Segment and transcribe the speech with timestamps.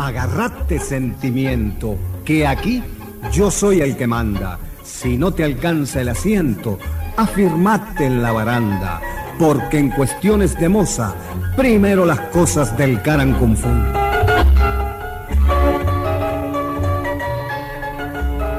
[0.00, 2.82] Agarrate sentimiento, que aquí
[3.30, 4.58] yo soy el que manda.
[4.82, 6.78] Si no te alcanza el asiento,
[7.18, 9.02] afirmate en la baranda,
[9.38, 11.14] porque en cuestiones de moza,
[11.54, 13.36] primero las cosas del Caran.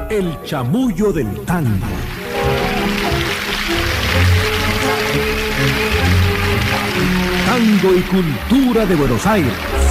[0.08, 1.86] El chamullo del tango.
[7.46, 9.81] Tango y cultura de Buenos Aires.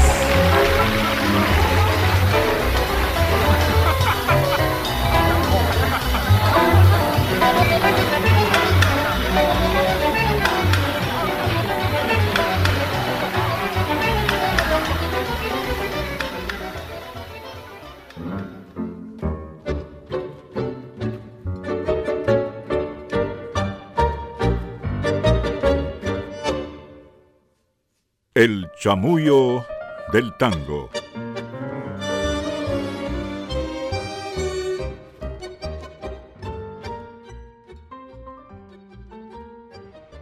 [28.81, 29.63] Chamullo
[30.11, 30.89] del tango.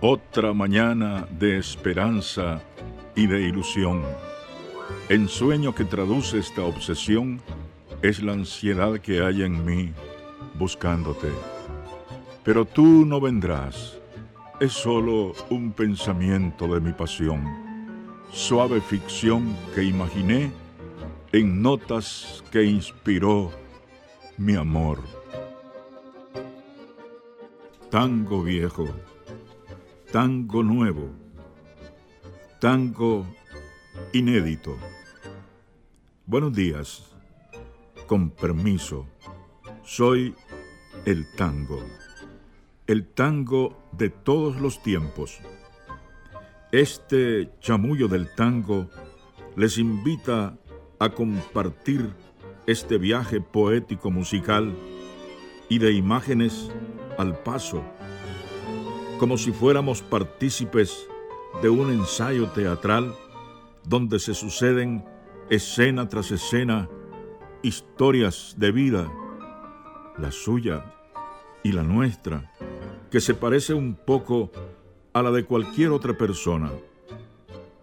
[0.01, 2.61] Otra mañana de esperanza
[3.15, 4.03] y de ilusión.
[5.07, 7.39] Ensueño que traduce esta obsesión
[8.01, 9.93] es la ansiedad que hay en mí
[10.55, 11.29] buscándote.
[12.43, 13.97] Pero tú no vendrás,
[14.59, 17.68] es solo un pensamiento de mi pasión
[18.31, 20.51] suave ficción que imaginé
[21.31, 23.51] en notas que inspiró
[24.37, 24.99] mi amor.
[27.89, 28.85] Tango viejo,
[30.11, 31.09] tango nuevo,
[32.59, 33.25] tango
[34.13, 34.77] inédito.
[36.25, 37.11] Buenos días,
[38.05, 39.07] con permiso,
[39.83, 40.35] soy
[41.05, 41.83] el tango,
[42.85, 45.39] el tango de todos los tiempos
[46.71, 48.87] este chamullo del tango
[49.55, 50.57] les invita
[50.99, 52.13] a compartir
[52.67, 54.75] este viaje poético musical
[55.67, 56.69] y de imágenes
[57.17, 57.83] al paso,
[59.17, 61.07] como si fuéramos partícipes
[61.63, 63.15] de un ensayo teatral
[63.83, 65.03] donde se suceden
[65.49, 66.87] escena tras escena
[67.63, 69.11] historias de vida,
[70.17, 70.85] la suya
[71.63, 72.53] y la nuestra,
[73.09, 74.51] que se parece un poco
[75.19, 76.71] a la de cualquier otra persona,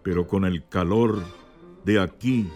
[0.01, 1.23] pero con el calor
[1.85, 2.49] de aquí,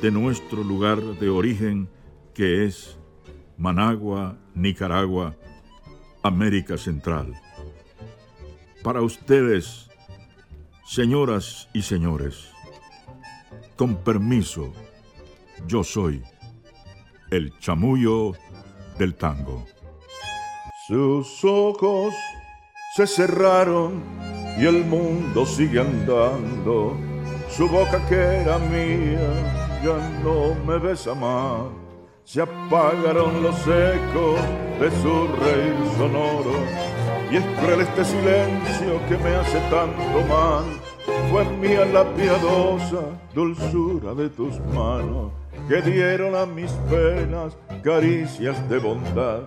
[0.00, 1.88] de nuestro lugar de origen,
[2.32, 2.96] que es
[3.56, 5.34] Managua, Nicaragua,
[6.22, 7.34] América Central.
[8.84, 9.90] Para ustedes,
[10.86, 12.52] señoras y señores,
[13.74, 14.72] con permiso,
[15.66, 16.22] yo soy
[17.32, 18.34] el chamullo
[18.98, 19.66] del tango.
[20.86, 22.14] Sus ojos
[22.96, 24.02] se cerraron
[24.58, 26.96] y el mundo sigue andando.
[27.50, 29.28] Su boca que era mía
[29.84, 31.66] ya no me besa más.
[32.24, 34.40] Se apagaron los ecos
[34.80, 36.56] de su reír sonoro
[37.30, 40.64] y es cruel este silencio que me hace tanto mal.
[41.30, 43.02] Fue mía la piadosa
[43.34, 45.32] dulzura de tus manos
[45.68, 49.40] que dieron a mis penas caricias de bondad.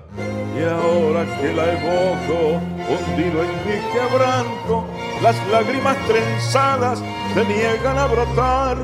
[0.57, 2.59] Y ahora que la evoco,
[2.89, 4.85] hundido en mi quebranto,
[5.21, 7.01] las lágrimas trenzadas
[7.33, 8.77] se niegan a brotar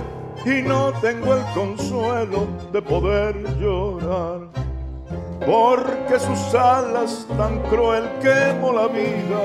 [0.45, 4.47] y no tengo el consuelo de poder llorar.
[5.45, 9.41] Porque sus alas tan cruel quemo la vida,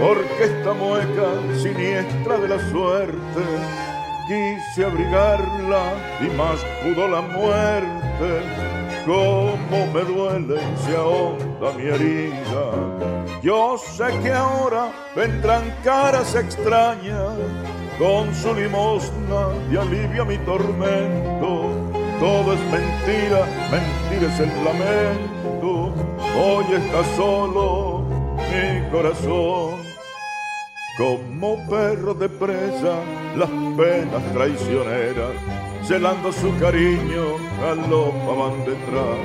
[0.00, 1.28] porque esta mueca
[1.62, 3.83] siniestra de la suerte
[4.26, 8.42] quise abrigarla y más pudo la muerte.
[9.04, 12.70] Cómo me duele y se ahonda mi herida.
[13.42, 17.32] Yo sé que ahora vendrán caras extrañas
[17.98, 21.70] con su limosna de alivio a mi tormento.
[22.18, 25.92] Todo es mentira, mentira es el lamento.
[26.36, 28.04] Hoy está solo
[28.38, 29.93] mi corazón
[30.96, 33.00] como perro de presa
[33.36, 35.32] las penas traicioneras,
[35.82, 39.18] celando su cariño, van detrás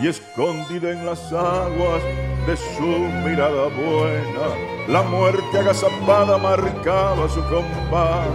[0.00, 2.02] y escondida en las aguas
[2.46, 2.86] de su
[3.26, 8.28] mirada buena, la muerte agazapada marcaba su compás.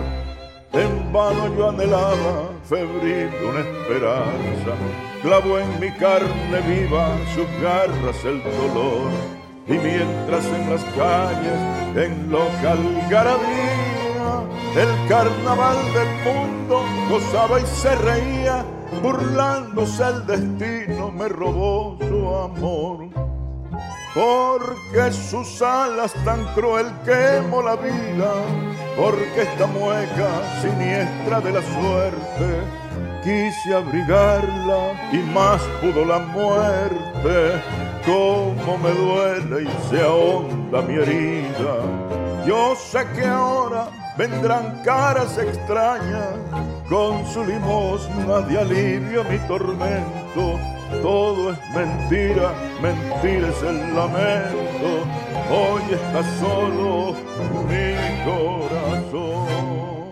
[0.73, 4.75] En vano yo anhelaba, febril una esperanza,
[5.21, 9.34] clavó en mi carne viva sus garras el dolor
[9.67, 11.59] y mientras en las calles,
[11.95, 14.43] en loca algarabía,
[14.75, 18.65] el carnaval del mundo gozaba y se reía,
[19.01, 23.05] burlándose el destino me robó su amor.
[24.13, 28.33] Porque sus alas tan cruel quemó la vida,
[28.95, 30.29] porque esta mueca
[30.61, 32.85] siniestra de la suerte
[33.25, 37.61] quise abrigarla y más pudo la muerte.
[38.05, 42.45] Cómo me duele y se ahonda mi herida.
[42.45, 46.35] Yo sé que ahora vendrán caras extrañas
[46.87, 50.59] con su limosna de alivio mi tormento.
[51.01, 55.03] Todo es mentira, mentira es el lamento.
[55.49, 57.15] Hoy está solo
[57.67, 60.04] mi corazón.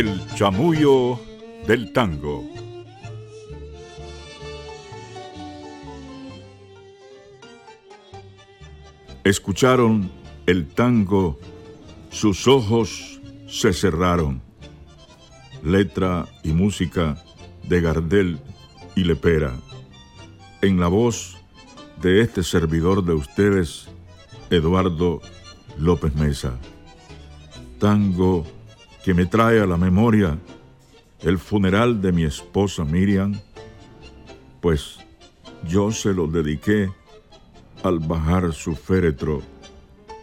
[0.00, 1.20] El chamullo
[1.66, 2.42] del tango.
[9.24, 10.10] Escucharon
[10.46, 11.38] el tango,
[12.08, 14.40] sus ojos se cerraron.
[15.62, 17.22] Letra y música
[17.68, 18.40] de Gardel
[18.96, 19.52] y Lepera.
[20.62, 21.36] En la voz
[22.00, 23.88] de este servidor de ustedes,
[24.48, 25.20] Eduardo
[25.76, 26.54] López Mesa.
[27.78, 28.46] Tango
[29.04, 30.38] que me trae a la memoria
[31.20, 33.38] el funeral de mi esposa Miriam,
[34.60, 34.98] pues
[35.66, 36.90] yo se lo dediqué
[37.82, 39.42] al bajar su féretro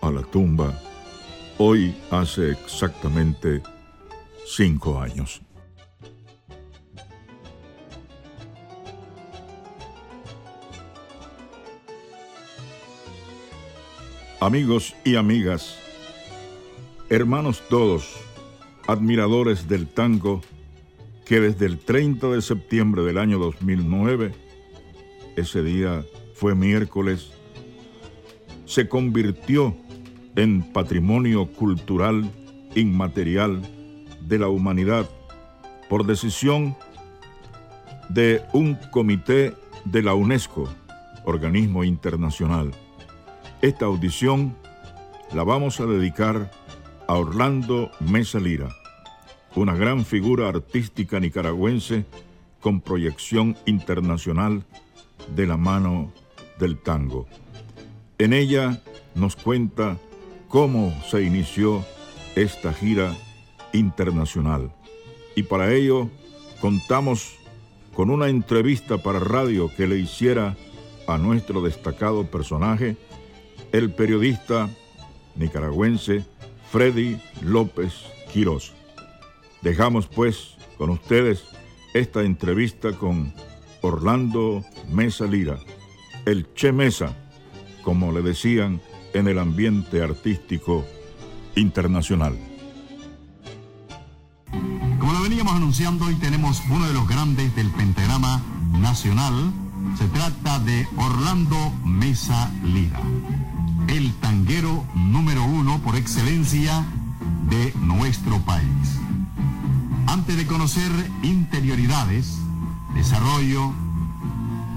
[0.02, 0.80] a la tumba,
[1.58, 3.62] hoy hace exactamente
[4.46, 5.42] cinco años.
[14.40, 15.80] Amigos y amigas,
[17.10, 18.27] hermanos todos,
[18.88, 20.42] admiradores del tango
[21.26, 24.34] que desde el 30 de septiembre del año 2009,
[25.36, 27.32] ese día fue miércoles,
[28.66, 29.76] se convirtió
[30.38, 32.32] en patrimonio cultural
[32.76, 33.62] inmaterial
[34.22, 35.10] de la humanidad
[35.90, 36.76] por decisión
[38.10, 39.54] de un comité
[39.84, 40.70] de la UNESCO,
[41.26, 42.72] organismo internacional.
[43.62, 44.56] Esta audición
[45.34, 46.52] la vamos a dedicar
[47.08, 48.70] a Orlando Mesa Lira,
[49.56, 52.06] una gran figura artística nicaragüense
[52.60, 54.64] con proyección internacional
[55.36, 56.12] de la mano
[56.60, 57.26] del tango.
[58.18, 58.82] En ella
[59.16, 59.98] nos cuenta
[60.50, 61.86] cómo se inició
[62.36, 63.16] esta gira
[63.72, 64.72] internacional
[65.36, 66.10] y para ello
[66.60, 67.38] contamos
[67.94, 70.56] con una entrevista para radio que le hiciera
[71.08, 72.98] a nuestro destacado personaje,
[73.72, 74.70] el periodista
[75.36, 76.26] nicaragüense
[76.72, 77.94] Freddy López
[78.32, 78.74] Quirós.
[79.62, 81.44] Dejamos pues con ustedes
[81.94, 83.34] esta entrevista con
[83.82, 85.58] Orlando Mesa Lira,
[86.26, 87.16] el Che Mesa,
[87.82, 88.82] como le decían
[89.14, 90.86] en el ambiente artístico
[91.56, 92.38] internacional.
[95.00, 98.44] Como lo veníamos anunciando, hoy tenemos uno de los grandes del pentagrama
[98.80, 99.52] nacional.
[99.98, 103.02] Se trata de Orlando Mesa Lira
[103.88, 106.86] el tanguero número uno por excelencia
[107.50, 109.00] de nuestro país.
[110.08, 110.92] Antes de conocer
[111.24, 112.38] interioridades,
[112.94, 113.74] desarrollo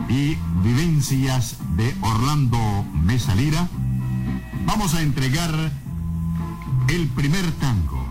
[0.08, 2.58] y vivencias de Orlando
[3.04, 3.68] Mesa Lira,
[4.66, 5.72] vamos a entregar
[6.88, 8.04] el primer tango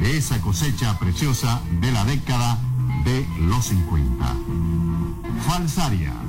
[0.00, 2.58] de esa cosecha preciosa de la década
[3.04, 4.34] de los 50.
[5.46, 6.23] Falsaria.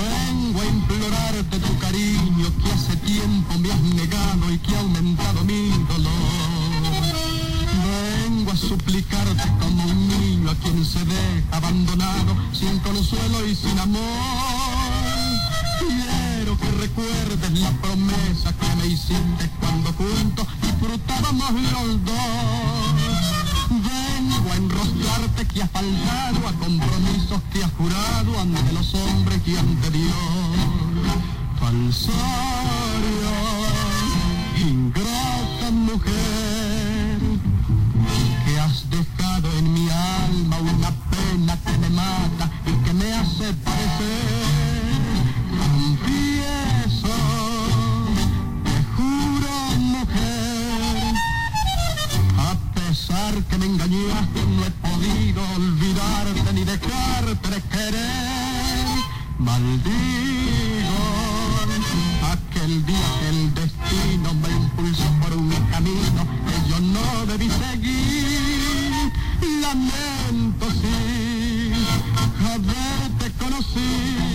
[0.00, 5.44] Vengo a implorarte tu cariño que hace tiempo me has negado y que ha aumentado
[5.44, 6.60] mi dolor.
[7.90, 13.78] Vengo a suplicarte como un niño a quien se ve abandonado, sin consuelo y sin
[13.78, 14.59] amor
[16.90, 22.14] recuerdes la promesa que me hiciste cuando juntos disfrutábamos los dos.
[23.70, 29.56] Vengo a enrostrarte que has faltado a compromisos que has jurado ante los hombres y
[29.56, 30.14] ante Dios.
[31.60, 32.10] Falsario,
[34.58, 36.39] ingrata mujer.
[57.90, 58.86] querer,
[59.38, 61.00] maldigo
[62.32, 68.92] aquel día que el destino me impulsó por un camino que yo no debí seguir.
[69.60, 71.72] Lamento sí
[72.52, 74.29] haberte conocido.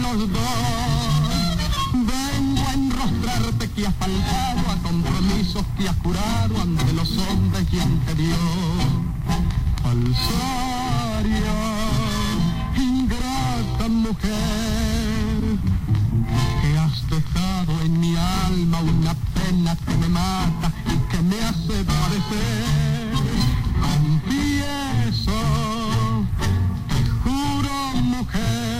[0.00, 0.40] Los dos.
[1.92, 7.80] Vengo a enrostrarte que has faltado a compromisos que has jurado ante los hombres y
[7.80, 8.38] ante Dios.
[9.82, 11.56] Falsaria,
[12.76, 15.40] ingrata mujer,
[16.60, 21.84] que has dejado en mi alma una pena que me mata y que me hace
[21.84, 23.10] padecer.
[23.80, 25.32] Confieso
[28.32, 28.79] a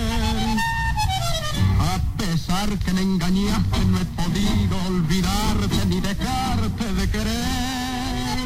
[2.68, 8.38] que me engañaste, no he podido olvidarte ni dejarte de querer.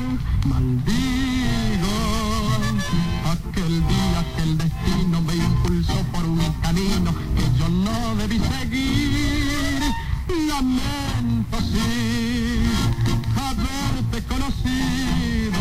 [0.46, 1.96] Maldigo
[3.32, 9.82] aquel día que el destino me impulsó por un camino que yo no debí seguir.
[10.48, 12.70] Lamento sí
[13.36, 15.60] haberte conocido,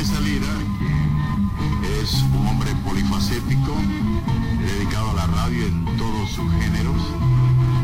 [0.00, 0.46] Mesa Lira,
[2.00, 3.74] es un hombre polifacético,
[4.58, 6.96] dedicado a la radio en todos sus géneros,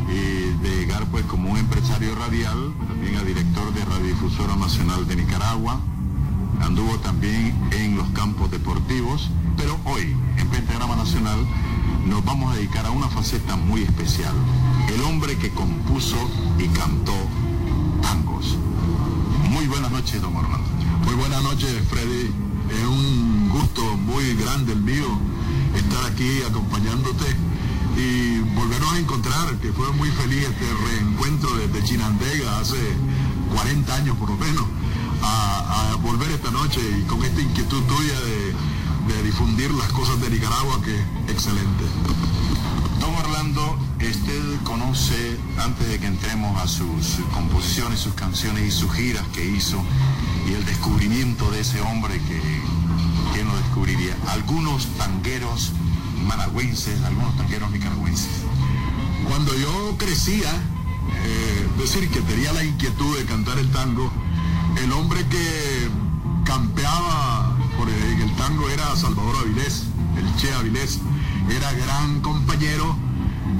[0.08, 5.16] y de llegar pues como un empresario radial, también a director de Radiodifusora Nacional de
[5.16, 5.78] Nicaragua,
[6.62, 11.46] anduvo también en los campos deportivos, pero hoy en Pentagrama Nacional
[12.06, 14.32] nos vamos a dedicar a una faceta muy especial,
[14.88, 16.16] el hombre que compuso
[16.58, 17.12] y cantó
[18.00, 18.56] tangos.
[19.50, 20.76] Muy buenas noches, don Orlando.
[21.04, 22.35] Muy buenas noches, Freddy.
[22.71, 25.07] Es un gusto muy grande el mío
[25.76, 27.25] estar aquí acompañándote
[27.97, 32.76] y volvernos a encontrar, que fue muy feliz este reencuentro desde Chinandega hace
[33.55, 34.65] 40 años por lo menos,
[35.23, 40.31] a, volver esta noche y con esta inquietud tuya de, de difundir las cosas de
[40.31, 41.85] Nicaragua, que es excelente.
[43.00, 43.79] Don Orlando,
[44.11, 49.45] usted conoce, antes de que entremos a sus composiciones, sus canciones y sus giras que
[49.45, 49.83] hizo,
[50.49, 52.41] y el descubrimiento de ese hombre que
[53.35, 54.17] ¿quién lo descubriría?
[54.29, 55.73] Algunos tangueros
[56.26, 58.45] managüenses, algunos tangueros nicaragüenses.
[59.29, 60.50] Cuando yo crecía,
[61.25, 64.11] eh, decir que tenía la inquietud de cantar el tango,
[64.83, 65.88] el hombre que
[66.45, 69.85] campeaba por el, el tango era Salvador Avilés,
[70.17, 71.00] el Che Avilés,
[71.50, 72.97] era gran compañero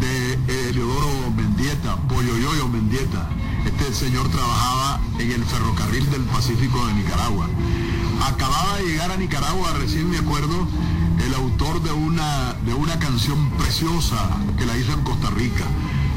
[0.01, 3.29] de Eleodoro Mendieta, Pollo Yoyo Mendieta.
[3.79, 7.47] Este señor trabajaba en el ferrocarril del Pacífico de Nicaragua.
[8.27, 10.67] Acababa de llegar a Nicaragua, recién me acuerdo,
[11.25, 15.65] el autor de una, de una canción preciosa que la hizo en Costa Rica.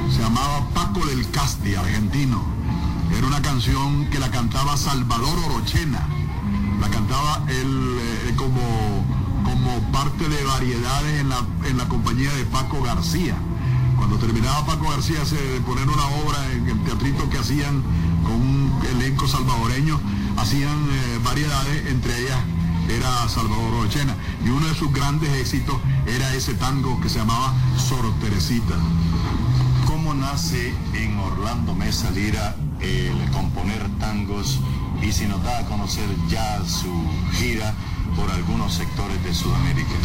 [0.10, 2.42] Se llamaba Paco del Casti, argentino.
[3.16, 6.08] Era una canción que la cantaba Salvador Orochena.
[6.80, 9.06] La cantaba él eh, como,
[9.44, 13.36] como parte de variedades en la, en la compañía de Paco García.
[14.00, 17.84] Cuando terminaba Paco García de poner una obra en el teatrito que hacían
[18.24, 20.00] con un elenco salvadoreño,
[20.38, 22.40] hacían eh, variedades, entre ellas
[22.88, 24.16] era Salvador Rochena.
[24.46, 25.76] Y uno de sus grandes éxitos
[26.08, 28.76] era ese tango que se llamaba Sor Teresita.
[29.86, 34.62] ¿Cómo nace en Orlando Mesa Lira el componer tangos
[35.02, 36.92] y si nos da a conocer ya su
[37.34, 37.76] gira
[38.16, 39.96] por algunos sectores de Sudamérica?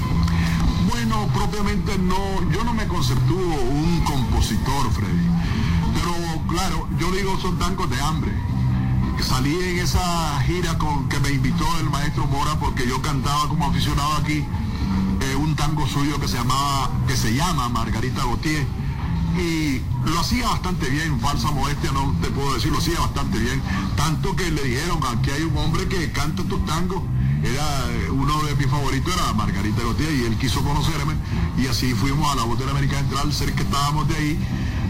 [0.91, 5.29] Bueno, propiamente no, yo no me conceptúo un compositor, Freddy.
[5.95, 8.33] Pero claro, yo digo son tangos de hambre
[9.25, 13.67] salí en esa gira con que me invitó el maestro Mora porque yo cantaba como
[13.67, 14.45] aficionado aquí
[15.21, 18.67] eh, un tango suyo que se llamaba, que se llama Margarita Gautier
[19.39, 23.63] y lo hacía bastante bien, falsa modestia no te puedo decir, lo hacía bastante bien,
[23.97, 27.03] tanto que le dijeron aquí hay un hombre que canta tus tangos
[27.45, 31.15] era eh, uno de mis favoritos era Margarita Gautier y él quiso conocerme
[31.59, 34.39] y así fuimos a la Voz de la América Central, cerca que estábamos de ahí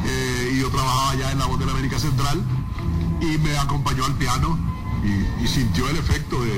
[0.07, 2.41] eh, y yo trabajaba ya en la Voz de la América Central
[3.21, 4.59] y me acompañó al piano
[5.03, 6.51] y, sintió el efecto de,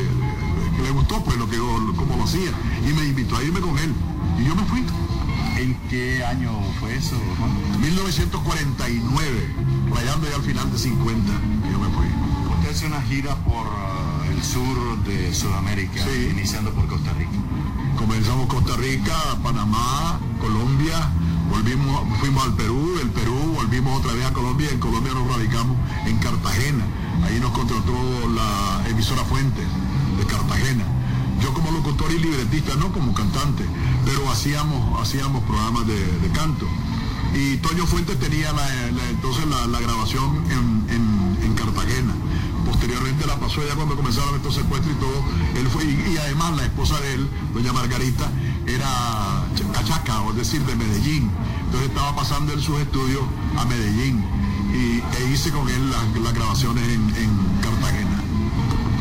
[0.76, 2.50] que le gustó pues lo que como lo hacía
[2.88, 3.92] y me invitó a irme con él
[4.38, 4.84] y yo me fui.
[5.56, 7.16] ¿En qué año fue eso?
[7.80, 9.54] 1949,
[9.90, 11.32] rayando ya al final de 50,
[11.72, 12.06] yo me fui.
[12.54, 17.38] Usted hace una gira por uh, el sur de Sudamérica, iniciando por Costa Rica.
[17.96, 21.10] Comenzamos Costa Rica, Panamá, Colombia,
[21.50, 25.76] volvimos, fuimos al Perú, del Perú volvimos otra vez a Colombia, en Colombia nos radicamos
[26.06, 26.84] en Cartagena.
[27.24, 27.92] Ahí nos contrató
[28.34, 29.66] la emisora Fuentes
[30.18, 30.84] de Cartagena.
[31.42, 33.64] Yo como locutor y libretista, no como cantante,
[34.04, 36.66] pero hacíamos, hacíamos programas de, canto.
[37.34, 38.52] Y Toño Fuentes tenía
[39.10, 41.15] entonces la, grabación en.
[43.26, 45.24] La pasó ya cuando comenzaron estos secuestros y todo.
[45.56, 48.30] Él fue, y, además la esposa de él, doña Margarita,
[48.66, 51.30] era cachaca, o es decir, de Medellín.
[51.64, 53.22] Entonces estaba pasando en sus estudios
[53.58, 54.24] a Medellín
[54.72, 58.22] y, e hice con él las, grabaciones en, Cartagena.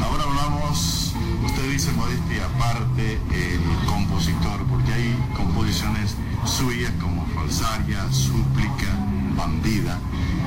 [0.03, 1.13] Ahora hablamos,
[1.46, 6.15] usted dice modestia aparte, el compositor, porque hay composiciones
[6.46, 9.04] suyas como Falsaria, Súplica,
[9.35, 9.99] Bandida,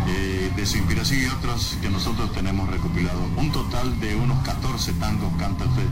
[0.06, 3.20] eh, de su inspiración y otros que nosotros tenemos recopilado.
[3.36, 5.86] Un total de unos 14 tangos canta usted.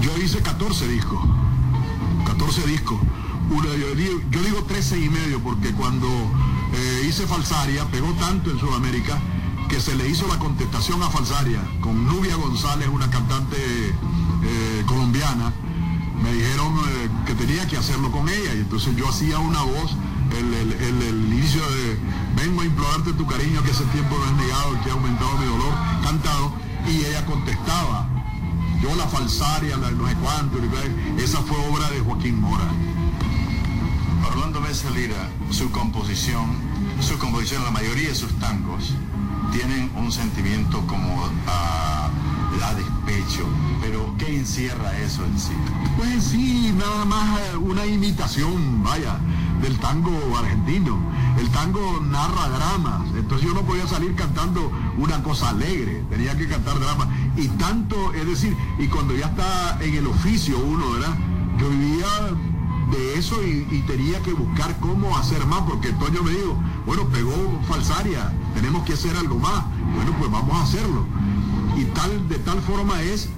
[0.00, 1.20] Yo hice 14 discos,
[2.26, 2.98] 14 discos.
[3.50, 6.08] yo, digo, yo digo 13 y medio porque cuando
[6.72, 9.18] eh, hice Falsaria, pegó tanto en Sudamérica
[9.68, 13.56] que se le hizo la contestación a Falsaria con Nubia González, una cantante
[14.42, 15.52] eh, colombiana.
[16.22, 19.96] Me dijeron eh, que tenía que hacerlo con ella y entonces yo hacía una voz,
[20.38, 21.98] el, inicio de
[22.36, 25.46] vengo a implorarte tu cariño que ese tiempo no es negado, que ha aumentado mi
[25.46, 26.52] dolor, cantado,
[26.88, 28.08] y ella contestaba.
[28.82, 30.58] Yo la falsaria, la no sé cuánto,
[31.18, 32.64] esa fue obra de Joaquín Mora.
[34.26, 36.56] Orlando Mesa Lira, su composición,
[37.00, 38.94] su composición, la mayoría de sus tangos
[39.52, 42.10] tienen un sentimiento como a,
[42.76, 43.48] despecho,
[43.80, 45.52] pero ¿qué encierra eso en sí?
[45.96, 49.18] Pues sí, nada más eh, una imitación, vaya,
[49.62, 50.98] del tango argentino.
[51.38, 56.46] El tango narra dramas, entonces yo no podía salir cantando una cosa alegre, tenía que
[56.46, 57.08] cantar dramas.
[57.36, 61.16] Y tanto, es decir, y cuando ya está en el oficio uno, ¿verdad?
[61.58, 62.06] Yo vivía
[62.90, 67.60] de eso y, tenía que buscar cómo hacer más, porque Toño me dijo, bueno, pegó
[67.68, 69.64] falsaria, tenemos que hacer algo más.
[69.94, 71.06] Bueno, pues vamos a hacerlo.
[71.76, 73.28] Y tal, de tal forma es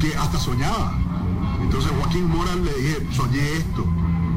[0.00, 0.98] que hasta soñaba.
[1.60, 3.86] Entonces Joaquín Mora le dije, soñé esto.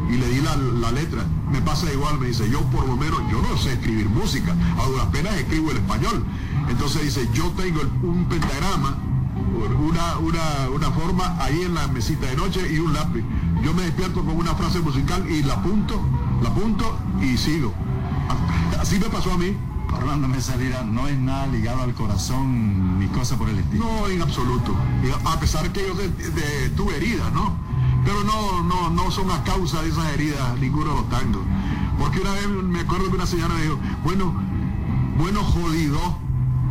[0.09, 1.25] Y le di la, letra.
[1.51, 4.85] Me pasa igual, me dice, yo por lo menos, yo no sé escribir música, a
[4.85, 6.23] duras penas escribo el español.
[6.69, 8.97] Entonces dice, yo tengo un pentagrama,
[9.79, 13.23] una, una, una forma ahí en la mesita de noche y un lápiz
[13.63, 15.99] yo me despierto con una frase musical y la apunto,
[16.41, 17.73] la apunto y sigo.
[18.79, 19.55] Así me pasó a mí.
[19.93, 23.85] Orlando Mesa Lira no es nada ligado al corazón ni cosa por el estilo.
[23.85, 24.75] No, en absoluto.
[25.25, 25.93] A pesar que yo
[26.75, 27.55] tuve heridas, ¿no?
[28.07, 31.41] Pero no, no, no son a causa de esas heridas ninguno de los tangos.
[31.99, 34.33] Porque una vez me acuerdo que una señora dijo, bueno,
[35.17, 35.99] bueno jodido,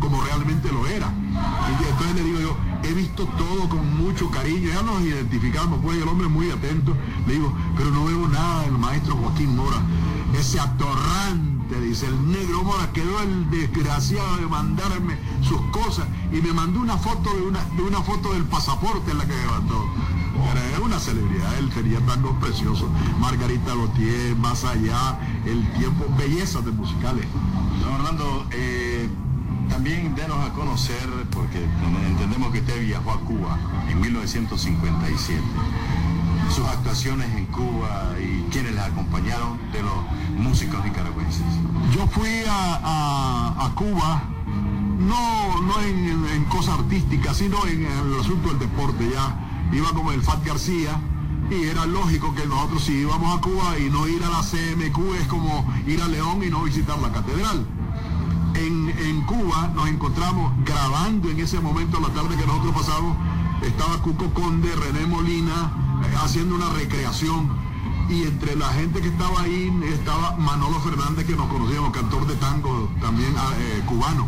[0.00, 1.12] como realmente lo era.
[1.12, 5.98] Y entonces le digo yo, he visto todo con mucho cariño, ya nos identificamos, pues
[5.98, 6.96] el hombre muy atento.
[7.26, 9.80] Le digo, pero no veo nada del maestro Joaquín Mora,
[10.38, 16.52] ese atorrante dice, el negro Mora quedó el desgraciado de mandarme sus cosas y me
[16.52, 19.84] mandó una foto de una, de una foto del pasaporte en la que me mandó.
[20.68, 22.88] Era una celebridad, él tenía tangos preciosos.
[23.18, 27.26] Margarita Lotier, Más Allá, El Tiempo, bellezas de musicales.
[27.80, 29.08] Don Orlando, eh,
[29.68, 31.64] también denos a conocer, porque
[32.06, 35.40] entendemos que usted viajó a Cuba en 1957
[36.52, 39.94] sus actuaciones en Cuba y quienes les acompañaron de los
[40.36, 41.42] músicos nicaragüenses.
[41.94, 44.22] Yo fui a, Cuba,
[44.98, 49.51] no, no en, cosas artísticas, sino en el asunto del deporte ya.
[49.72, 51.00] Iba como el Fat García
[51.50, 55.14] y era lógico que nosotros si íbamos a Cuba y no ir a la CMQ
[55.20, 57.66] es como ir a León y no visitar la catedral.
[58.54, 63.16] En, en Cuba nos encontramos grabando en ese momento, la tarde que nosotros pasamos,
[63.62, 65.72] estaba Cuco Conde, René Molina,
[66.22, 67.50] haciendo una recreación
[68.08, 72.34] y entre la gente que estaba ahí estaba Manolo Fernández que nos conocíamos, cantor de
[72.36, 74.26] tango también ah, eh, cubano.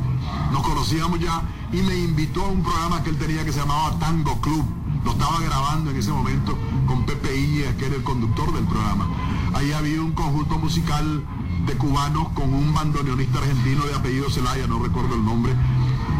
[0.52, 3.98] Nos conocíamos ya y me invitó a un programa que él tenía que se llamaba
[3.98, 4.64] Tango Club.
[5.04, 9.08] Lo estaba grabando en ese momento con Pepe Illes, que era el conductor del programa.
[9.54, 11.22] Ahí había un conjunto musical
[11.66, 15.54] de cubanos con un bandoneonista argentino de apellido Celaya, no recuerdo el nombre.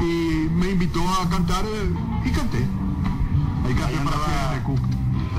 [0.02, 1.92] Y me invitó a cantar eh,
[2.24, 2.66] y canté.
[3.66, 4.16] Ahí canté para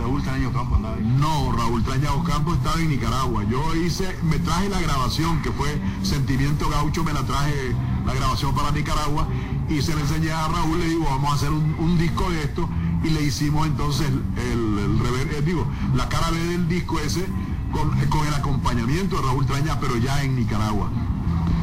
[0.05, 3.43] Raúl Traño Campo andaba No, Raúl Traño Campo estaba en Nicaragua.
[3.45, 8.53] Yo hice, me traje la grabación, que fue Sentimiento Gaucho, me la traje la grabación
[8.53, 9.27] para Nicaragua
[9.67, 12.69] y se le enseñé a Raúl, le digo, vamos a hacer un, disco de esto
[13.03, 17.25] y le hicimos entonces el, el, eh, digo, la cara B del disco ese
[17.71, 20.89] con, con el acompañamiento de Raúl Traña, pero ya en Nicaragua.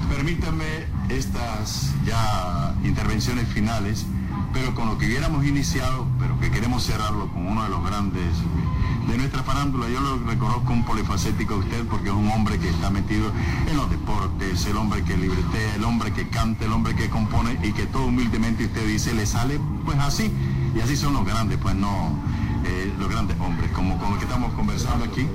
[0.09, 0.65] Permítanme
[1.09, 4.07] estas ya intervenciones finales
[4.53, 8.37] pero con lo que hubiéramos iniciado, pero que queremos cerrarlo con uno de los grandes
[9.09, 9.89] de nuestra farándula.
[9.89, 13.33] Yo lo reconozco un polifacético a usted porque es un hombre que está metido
[13.69, 17.59] en los deportes, el hombre que libretea, el hombre que canta, el hombre que compone
[17.63, 20.31] y que todo humildemente usted dice le sale pues así.
[20.75, 22.11] Y así son los grandes, pues no,
[22.65, 25.27] eh, los grandes hombres, como con lo que estamos conversando aquí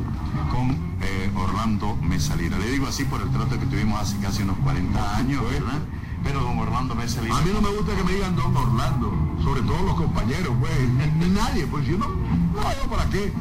[0.52, 0.72] con
[1.02, 2.58] eh, Orlando Mesalira.
[2.58, 5.80] Le digo así por el trato que tuvimos hace casi unos 40 años, ¿verdad?
[6.24, 9.62] Pero don Orlando me A mí no me gusta que me digan don Orlando, sobre
[9.62, 10.74] todo los compañeros, pues,
[11.20, 12.08] ni, nadie, pues yo no,
[12.62, 13.34] no, ¿para qué?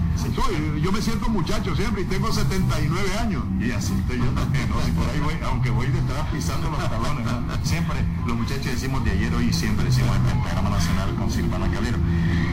[0.82, 3.44] yo me siento muchacho siempre y tengo 79 años.
[3.60, 4.76] Y así estoy yo también, ¿no?
[4.76, 7.26] por ahí voy, aunque voy detrás pisando los talones,
[7.62, 11.70] Siempre, los muchachos decimos de ayer, hoy siempre decimos en el programa nacional con Silvana
[11.70, 11.98] Calero.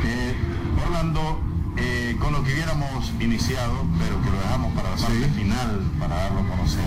[0.05, 0.35] Eh,
[0.85, 1.39] Orlando,
[1.77, 6.15] eh, con lo que hubiéramos iniciado, pero que lo dejamos para la parte final, para
[6.15, 6.85] darlo a conocer.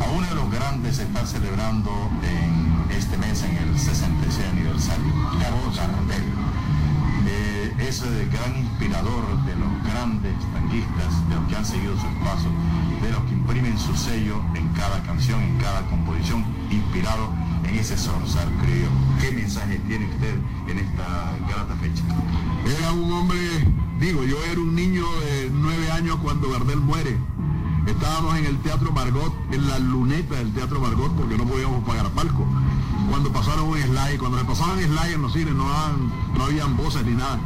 [0.00, 1.90] A uno de los grandes se está celebrando
[2.22, 6.45] en este mes, en el 66 aniversario, Carlos Gardel.
[7.78, 12.12] Eh, es el gran inspirador de los grandes tanguistas, de los que han seguido sus
[12.24, 12.50] pasos,
[13.02, 17.32] de los que imprimen su sello en cada canción, en cada composición, inspirado
[17.64, 18.88] en ese zorzal creo.
[19.20, 20.34] ¿Qué mensaje tiene usted
[20.68, 22.02] en esta grata fecha?
[22.78, 23.38] Era un hombre,
[24.00, 27.16] digo, yo era un niño de nueve años cuando Gardel muere.
[27.86, 32.10] Estábamos en el Teatro Margot, en la luneta del Teatro Margot, porque no podíamos pagar
[32.10, 32.44] palco.
[33.08, 35.66] Cuando pasaron un slide, cuando se pasaban slide en los cines, no,
[36.36, 37.38] no habían voces ni nada,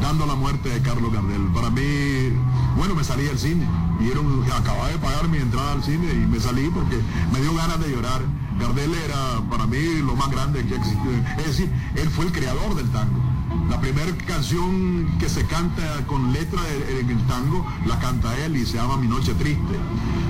[0.00, 1.48] dando la muerte de Carlos Gardel.
[1.54, 2.32] Para mí,
[2.76, 3.66] bueno, me salí del cine.
[4.00, 4.20] Y era
[4.56, 7.00] acababa de pagar mi entrada al cine y me salí porque
[7.32, 8.22] me dio ganas de llorar.
[8.58, 11.10] Gardel era para mí lo más grande que existió.
[11.38, 13.20] Es decir, él fue el creador del tango.
[13.68, 16.60] La primera canción que se canta con letra
[16.98, 19.74] en el tango la canta él y se llama Mi Noche Triste.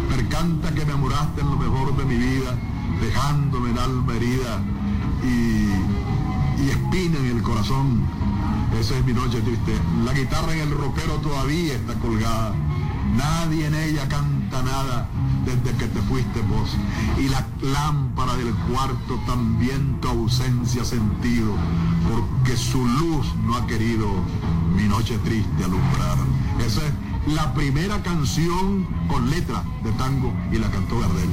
[0.08, 2.54] Percanta que me amoraste en lo mejor de mi vida,
[3.00, 4.60] dejándome el alma herida
[5.22, 8.27] y, y espina en el corazón.
[8.76, 9.78] Esa es mi noche triste.
[10.04, 12.54] La guitarra en el rockero todavía está colgada.
[13.16, 15.08] Nadie en ella canta nada
[15.44, 16.76] desde que te fuiste vos.
[17.18, 21.54] Y la lámpara del cuarto también tu ausencia ha sentido,
[22.08, 24.06] porque su luz no ha querido
[24.76, 26.18] mi noche triste alumbrar.
[26.64, 31.30] Esa es la primera canción con letra de tango y la cantó Gardel.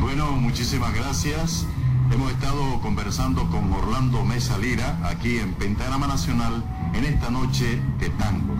[0.00, 1.66] Bueno, muchísimas gracias.
[2.12, 8.10] Hemos estado conversando con Orlando Mesa Lira aquí en Pentagrama Nacional en esta noche de
[8.10, 8.58] tangos.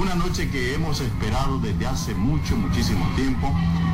[0.00, 3.52] Una noche que hemos esperado desde hace mucho, muchísimo tiempo,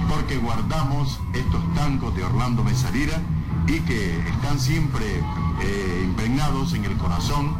[0.08, 3.20] porque guardamos estos tangos de Orlando Mesarira
[3.66, 5.04] y que están siempre
[5.60, 7.56] eh, impregnados en el corazón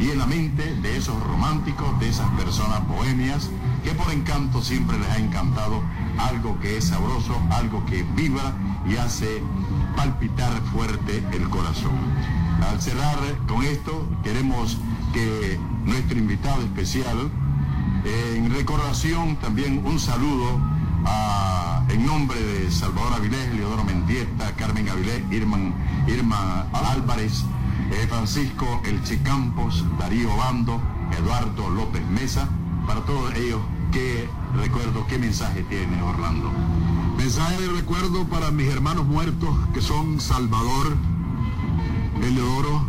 [0.00, 3.50] y en la mente de esos románticos, de esas personas bohemias,
[3.84, 5.82] que por encanto siempre les ha encantado
[6.18, 8.54] algo que es sabroso, algo que vibra
[8.88, 9.42] y hace
[9.98, 11.90] palpitar fuerte el corazón.
[12.70, 14.78] Al cerrar con esto, queremos
[15.12, 17.28] que nuestro invitado especial,
[18.04, 20.60] en recordación también un saludo
[21.88, 27.44] en nombre de Salvador Avilés, Leodoro Mendieta, Carmen Avilés, Irma, Álvarez,
[27.90, 30.80] eh, Francisco Elche Campos, Darío Bando,
[31.18, 32.48] Eduardo López Mesa.
[32.86, 36.52] Para todos ellos, ¿qué recuerdo, qué mensaje tiene Orlando?
[37.18, 40.96] Mensaje de recuerdo para mis hermanos muertos, que son Salvador,
[42.22, 42.86] Eleodoro,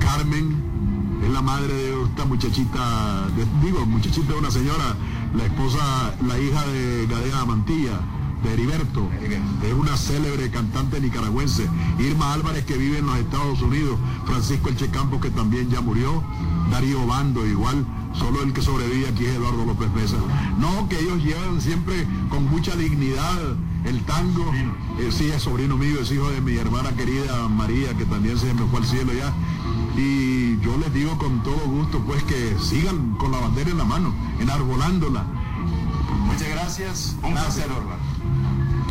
[0.00, 3.28] Carmen, es la madre de esta muchachita,
[3.62, 4.96] digo, muchachita de una señora,
[5.32, 5.78] la esposa,
[6.26, 8.00] la hija de Gadea Mantilla,
[8.42, 9.08] de Heriberto,
[9.62, 11.68] es una célebre cantante nicaragüense,
[12.00, 16.24] Irma Álvarez que vive en los Estados Unidos, Francisco Elche Campos que también ya murió,
[16.72, 20.16] Darío Bando igual, solo el que sobrevive aquí es Eduardo López Mesa.
[20.58, 23.38] No, que ellos llevan siempre con mucha dignidad
[23.84, 24.52] el tango.
[24.98, 28.52] Eh, sí, es sobrino mío, es hijo de mi hermana querida María, que también se
[28.54, 29.32] me fue al cielo ya.
[29.96, 33.84] Y yo les digo con todo gusto, pues que sigan con la bandera en la
[33.84, 35.24] mano, enarbolándola.
[36.26, 37.16] Muchas gracias.
[37.22, 37.68] Un placer,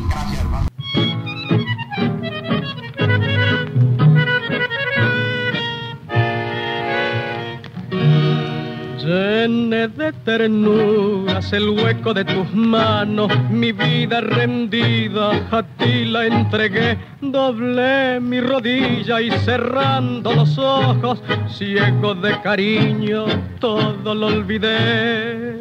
[0.09, 0.70] Gracias, hermano.
[9.71, 16.97] Llené de ternuras el hueco de tus manos, mi vida rendida a ti la entregué,
[17.21, 23.23] doblé mi rodilla y cerrando los ojos, ciego de cariño,
[23.61, 25.60] todo lo olvidé.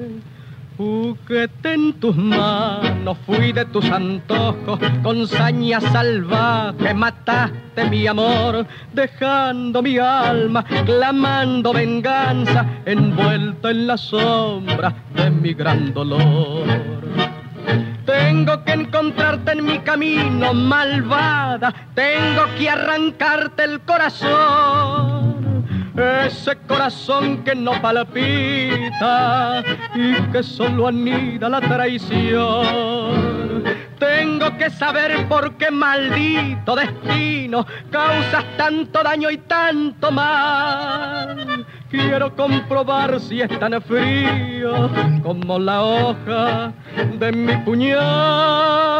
[0.80, 9.82] Juguete en tus manos, fui de tus antojos, con saña salvaje mataste mi amor, dejando
[9.82, 16.64] mi alma clamando venganza, envuelta en la sombra de mi gran dolor.
[18.06, 25.29] Tengo que encontrarte en mi camino, malvada, tengo que arrancarte el corazón
[26.00, 29.62] ese corazón que no palpita
[29.94, 33.40] y que solo anida la traición.
[33.98, 41.66] Tengo que saber por qué maldito destino causas tanto daño y tanto mal.
[41.90, 44.90] Quiero comprobar si es tan frío
[45.22, 46.72] como la hoja
[47.18, 48.99] de mi puñal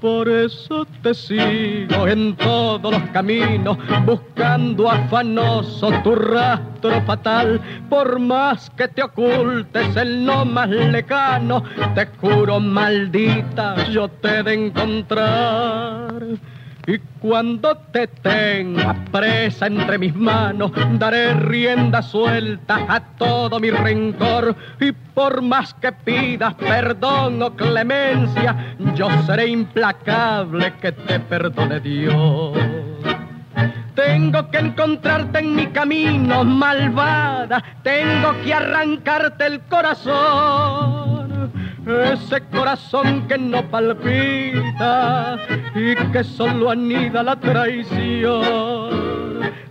[0.00, 7.60] por eso te sigo en todos los caminos, buscando afanoso tu rastro fatal.
[7.88, 11.62] Por más que te ocultes en lo más lejano,
[11.94, 16.22] te juro maldita, yo te de encontrar.
[16.88, 24.56] Y cuando te tenga presa entre mis manos, daré rienda suelta a todo mi rencor.
[24.80, 32.56] Y por más que pidas perdón o clemencia, yo seré implacable que te perdone Dios.
[33.94, 37.62] Tengo que encontrarte en mi camino, malvada.
[37.82, 41.17] Tengo que arrancarte el corazón
[41.88, 45.38] ese corazón que no palpita
[45.74, 49.08] y que solo anida la traición.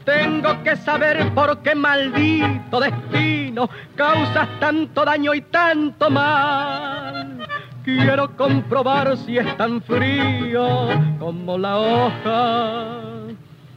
[0.03, 7.45] Tengo que saber por qué maldito destino causas tanto daño y tanto mal.
[7.83, 12.99] Quiero comprobar si es tan frío como la hoja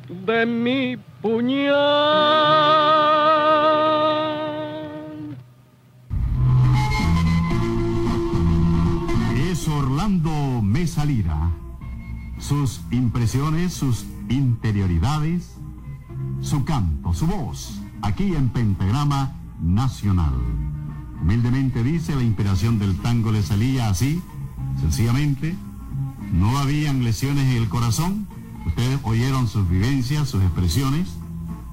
[0.09, 1.71] de mi puñal.
[10.01, 11.51] Orlando Mesa Lira.
[12.39, 15.57] Sus impresiones, sus interioridades,
[16.41, 20.33] su canto, su voz, aquí en Pentagrama Nacional.
[21.21, 24.23] Humildemente dice, la inspiración del tango le salía así,
[24.81, 25.55] sencillamente.
[26.33, 28.27] No habían lesiones en el corazón.
[28.65, 31.11] Ustedes oyeron sus vivencias, sus expresiones,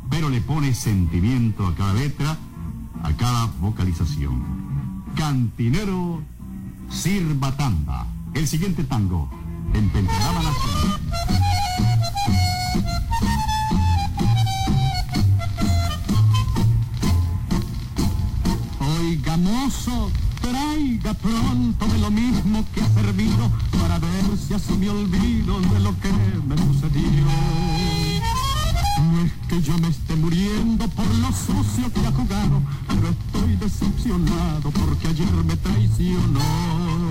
[0.10, 2.38] pero le pone sentimiento a cada letra,
[3.04, 4.44] a cada vocalización.
[5.16, 6.22] Cantinero
[6.90, 8.06] Sirva Tanda,
[8.38, 9.28] el siguiente tango,
[9.74, 11.02] en Pentagrama Nacional.
[19.00, 24.90] Oiga, mozo, traiga pronto de lo mismo que ha servido para ver si así me
[24.92, 26.12] olvido de lo que
[26.48, 27.26] me sucedió.
[29.12, 33.56] No es que yo me esté muriendo por lo sucio que ha jugado, pero estoy
[33.56, 37.07] decepcionado porque ayer me traicionó.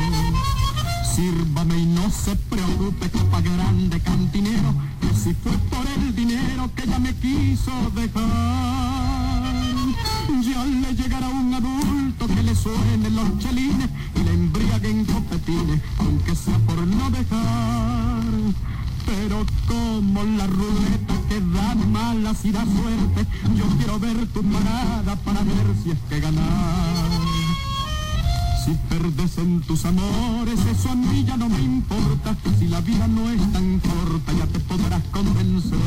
[1.17, 6.83] Sírvame y no se preocupe, copa grande cantinero, que si fue por el dinero que
[6.83, 8.23] ella me quiso dejar.
[10.43, 16.37] Ya le llegará un adulto que le suene los chelines y le embriaguen copetines, aunque
[16.37, 18.23] sea por no dejar.
[19.07, 23.27] Pero como la ruleta que da malas y da suerte,
[23.57, 27.36] yo quiero ver tu parada para ver si es que ganar.
[28.67, 32.37] Si perdes en tus amores, eso a mí ya no me importa.
[32.59, 35.79] Si la vida no es tan corta, ya te podrás convencer.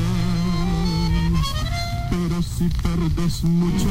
[2.10, 3.90] Pero si perdes muchacha,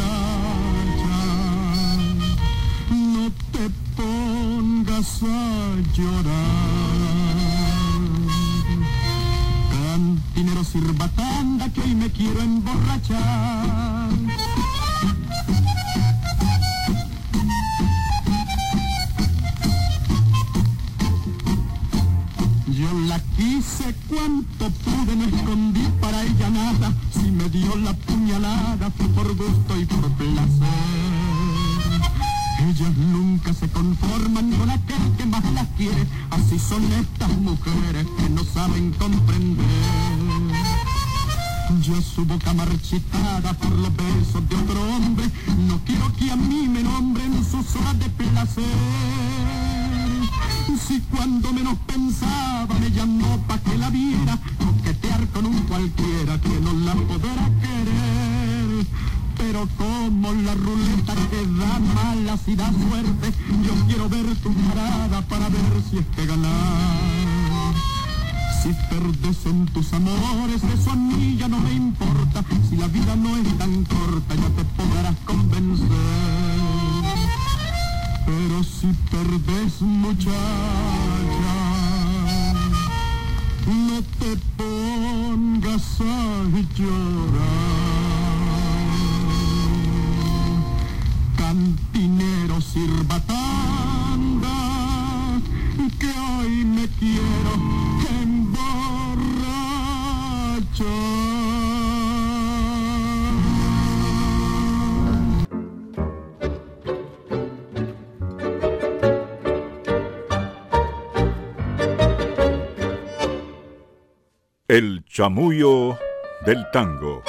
[2.88, 6.48] no te pongas a llorar.
[9.70, 13.97] Cantinero sirva tanda que hoy me quiero emborrachar.
[23.18, 26.92] Yo la quise cuanto pude, no escondí para ella nada.
[27.12, 30.68] Si me dio la puñalada fue por gusto y por placer.
[32.60, 36.06] Ellas nunca se conforman con aquel que más las quiere.
[36.30, 39.66] Así son estas mujeres que no saben comprender.
[41.82, 45.24] Ya su boca marchitada por los besos de otro hombre,
[45.66, 49.67] no quiero que a mí me nombren sus horas de placer.
[50.88, 56.60] Si cuando menos pensaba me llamó pa' que la viera, coquetear con un cualquiera que
[56.62, 58.86] no la podrá querer.
[59.36, 63.34] Pero como la ruleta que da malas y da suerte,
[63.66, 67.74] yo quiero ver tu parada para ver si es que ganar.
[68.62, 72.42] Si perdes en tus amores, eso a mí ya no me importa.
[72.66, 76.77] Si la vida no es tan corta, ya te podrás convencer.
[78.28, 80.36] Pero si perdes muchacha,
[83.66, 86.44] no te pongas a
[86.76, 87.88] llorar.
[91.38, 94.58] Cantinero sirva tanda,
[95.98, 97.52] que hoy me quiero
[98.20, 98.68] emborrachar.
[114.70, 115.96] El chamullo
[116.44, 117.22] del tango.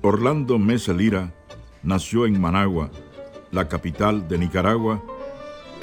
[0.00, 1.34] Orlando Mesa Lira
[1.82, 2.90] nació en Managua,
[3.50, 5.02] la capital de Nicaragua,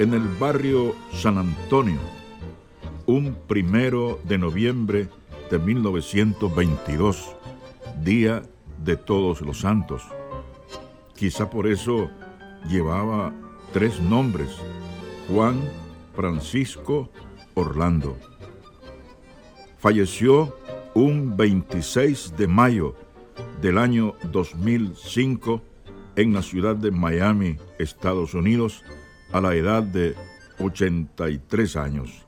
[0.00, 2.00] en el barrio San Antonio,
[3.06, 5.08] un primero de noviembre
[5.48, 7.36] de 1922,
[8.02, 8.42] día
[8.84, 10.02] de Todos los Santos.
[11.14, 12.10] Quizá por eso
[12.68, 13.32] llevaba
[13.72, 14.48] tres nombres,
[15.28, 15.60] Juan,
[16.14, 17.10] Francisco,
[17.54, 18.16] Orlando.
[19.78, 20.56] Falleció
[20.94, 22.96] un 26 de mayo
[23.60, 25.62] del año 2005
[26.16, 28.82] en la ciudad de Miami, Estados Unidos,
[29.32, 30.14] a la edad de
[30.58, 32.26] 83 años.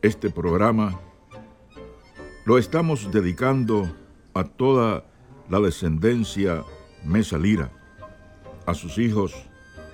[0.00, 0.98] Este programa
[2.44, 3.94] lo estamos dedicando
[4.32, 5.04] a toda
[5.50, 6.64] la descendencia
[7.04, 7.70] Mesa Lira,
[8.68, 9.32] a sus hijos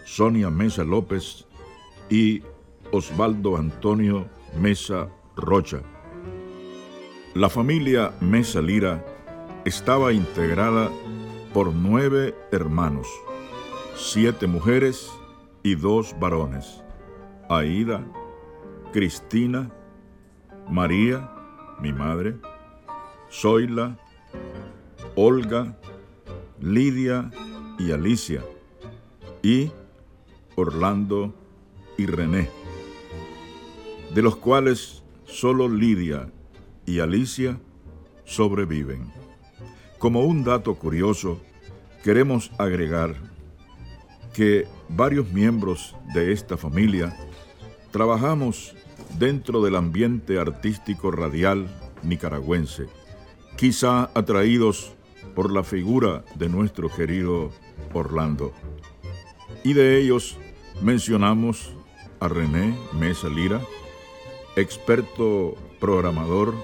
[0.05, 1.47] Sonia Mesa López
[2.11, 2.43] y
[2.91, 4.27] Osvaldo Antonio
[4.61, 5.81] Mesa Rocha.
[7.35, 9.05] La familia Mesa Lira
[9.65, 10.91] estaba integrada
[11.53, 13.07] por nueve hermanos,
[13.95, 15.09] siete mujeres
[15.63, 16.83] y dos varones,
[17.49, 18.05] Aida,
[18.93, 19.71] Cristina,
[20.69, 21.31] María,
[21.81, 22.35] mi madre,
[23.31, 23.97] Zoila,
[25.15, 25.79] Olga,
[26.61, 27.31] Lidia
[27.79, 28.43] y Alicia,
[29.45, 29.71] y
[30.57, 31.35] Orlando
[31.99, 32.49] y René,
[34.15, 36.33] de los cuales solo Lidia
[36.87, 37.61] y Alicia
[38.25, 39.13] sobreviven.
[39.99, 41.41] Como un dato curioso,
[42.03, 43.17] queremos agregar
[44.33, 47.15] que varios miembros de esta familia
[47.93, 48.75] trabajamos
[49.19, 51.69] dentro del ambiente artístico radial
[52.03, 52.87] nicaragüense,
[53.57, 54.95] quizá atraídos
[55.35, 57.51] por la figura de nuestro querido
[57.93, 58.53] Orlando.
[59.65, 60.37] Y de ellos
[60.83, 61.73] mencionamos
[62.21, 63.63] a René Mesa Lira,
[64.57, 66.55] experto programador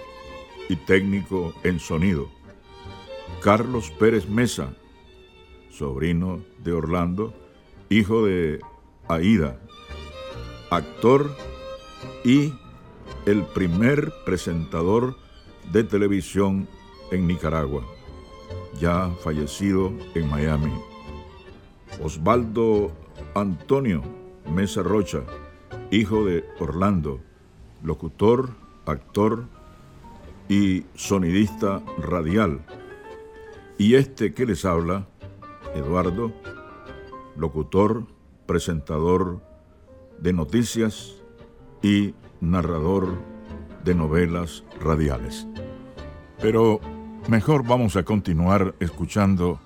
[0.69, 2.29] y técnico en sonido.
[3.43, 4.75] Carlos Pérez Mesa,
[5.71, 7.33] sobrino de Orlando,
[7.89, 8.61] hijo de
[9.09, 9.59] Aida,
[10.71, 11.35] actor
[12.23, 12.53] y
[13.25, 15.17] el primer presentador
[15.73, 16.69] de televisión
[17.11, 17.83] en Nicaragua,
[18.79, 20.90] ya fallecido en Miami.
[22.03, 22.93] Osvaldo
[23.35, 24.03] Antonio
[24.51, 25.21] Mesa Rocha,
[25.91, 27.21] hijo de Orlando,
[27.83, 28.51] locutor,
[28.87, 29.47] actor
[30.49, 32.61] y sonidista radial.
[33.79, 35.07] Y este que les habla,
[35.75, 36.33] Eduardo,
[37.37, 38.05] locutor,
[38.47, 39.41] presentador
[40.19, 41.15] de noticias
[41.83, 43.15] y narrador
[43.85, 45.47] de novelas radiales.
[46.41, 46.81] Pero
[47.29, 49.61] mejor vamos a continuar escuchando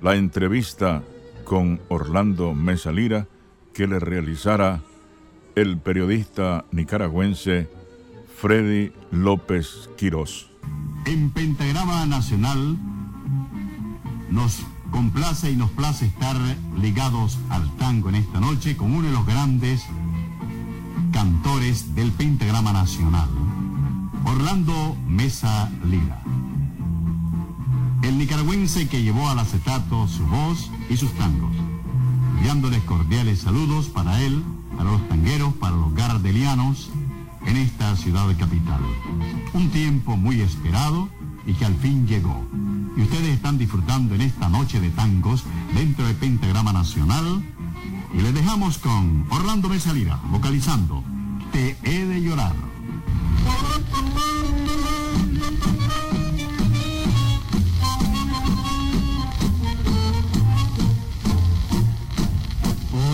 [0.00, 1.02] la entrevista
[1.50, 3.26] con Orlando Mesa Lira
[3.74, 4.82] que le realizara
[5.56, 7.68] el periodista nicaragüense
[8.36, 10.48] Freddy López Quirós.
[11.06, 12.78] En Pentagrama Nacional
[14.30, 14.60] nos
[14.92, 16.36] complace y nos place estar
[16.80, 19.84] ligados al tango en esta noche con uno de los grandes
[21.12, 23.28] cantores del Pentagrama Nacional,
[24.24, 26.19] Orlando Mesa Lira.
[28.02, 31.54] El nicaragüense que llevó al acetato su voz y sus tangos,
[32.36, 34.42] enviándoles cordiales saludos para él,
[34.76, 36.90] para los tangueros, para los gardelianos
[37.46, 38.80] en esta ciudad capital.
[39.52, 41.08] Un tiempo muy esperado
[41.46, 42.42] y que al fin llegó.
[42.96, 45.44] Y ustedes están disfrutando en esta noche de tangos
[45.74, 47.42] dentro del Pentagrama Nacional.
[48.14, 51.04] Y les dejamos con Orlando Mesa Lira, vocalizando
[51.52, 52.54] Te he de llorar.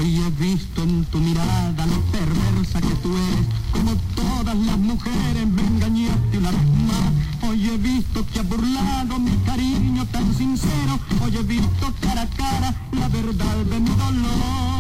[0.07, 5.49] Hoy he visto en tu mirada lo perversa que tú eres, como todas las mujeres
[5.49, 7.51] me engañaste una vez más.
[7.51, 12.29] Hoy he visto que has burlado mi cariño tan sincero, hoy he visto cara a
[12.29, 14.76] cara la verdad de mi dolor.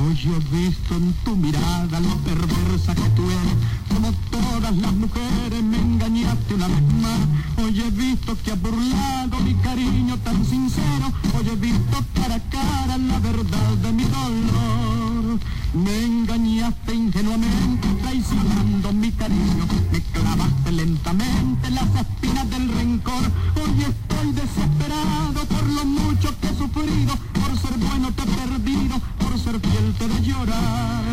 [0.00, 3.58] Hoy he visto en tu mirada lo perversa que tú eres,
[3.92, 7.20] como todas las mujeres me engañaste una vez más.
[7.56, 12.50] Hoy he visto que has burlado mi cariño tan sincero, hoy he visto cara a
[12.50, 15.40] cara la verdad de mi dolor.
[15.74, 23.24] Me engañaste ingenuamente, traicionando mi cariño, me clavaste lentamente las espinas del rencor.
[23.56, 27.12] Hoy estoy desesperado por lo mucho que he sufrido,
[27.58, 31.04] ser bueno te he perdido, por ser fiel te de llorar.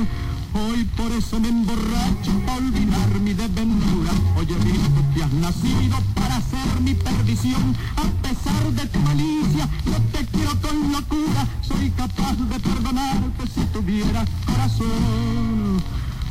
[0.54, 4.12] Hoy por eso me emborracho para olvidar mi desventura.
[4.38, 7.76] Hoy he visto que has nacido para ser mi perdición.
[7.98, 11.48] A pesar de tu malicia, yo te quiero con locura.
[11.62, 15.84] Soy capaz de perdonarte si tuviera corazón.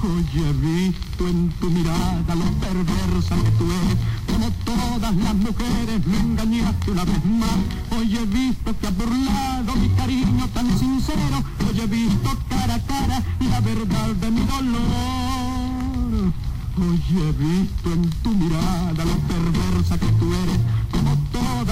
[0.05, 3.97] Hoy he visto en tu mirada lo perversa que tú eres,
[4.31, 7.57] como todas las mujeres me engañaste una vez más.
[7.97, 12.81] Hoy he visto que has burlado mi cariño tan sincero, hoy he visto cara a
[12.81, 16.33] cara la verdad de mi dolor.
[16.77, 20.59] Hoy he visto en tu mirada lo perversa que tú eres,
[20.93, 21.17] como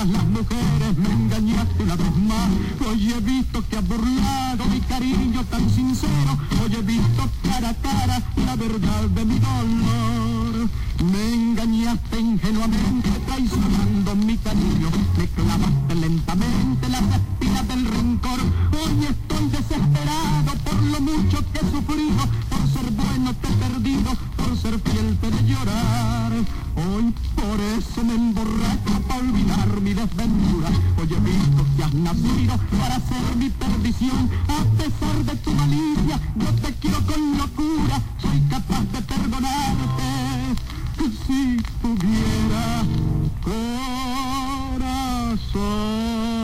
[0.09, 2.51] las mujeres me engañaste una vez más.
[2.89, 7.75] Hoy he visto que has burlado mi cariño tan sincero, hoy he visto cara a
[7.75, 10.69] cara la verdad de mi dolor.
[11.13, 18.41] Me engañaste ingenuamente traicionando mi cariño, me clavaste lentamente las espinas del rencor.
[18.73, 24.11] Hoy estoy desesperado por lo mucho que he sufrido, por ser bueno te he perdido,
[24.37, 26.33] por ser fiel te de llorar.
[26.75, 30.69] Hoy por eso me emborracho olvidar mi desventura.
[30.99, 34.31] Hoy he visto que has nacido para ser mi perdición.
[34.49, 38.01] A pesar de tu malicia, yo te quiero con locura.
[38.21, 40.09] Soy capaz de perdonarte
[41.27, 42.85] si tuviera
[45.45, 46.42] corazón.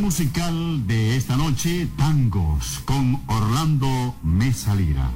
[0.00, 5.10] Musical de esta noche, Tangos, con Orlando Mesa Lira.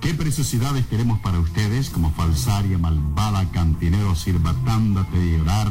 [0.00, 5.68] ¿Qué preciosidades queremos para ustedes como Falsaria, Malvada, Cantinero, Sirva Tanda, Te llorar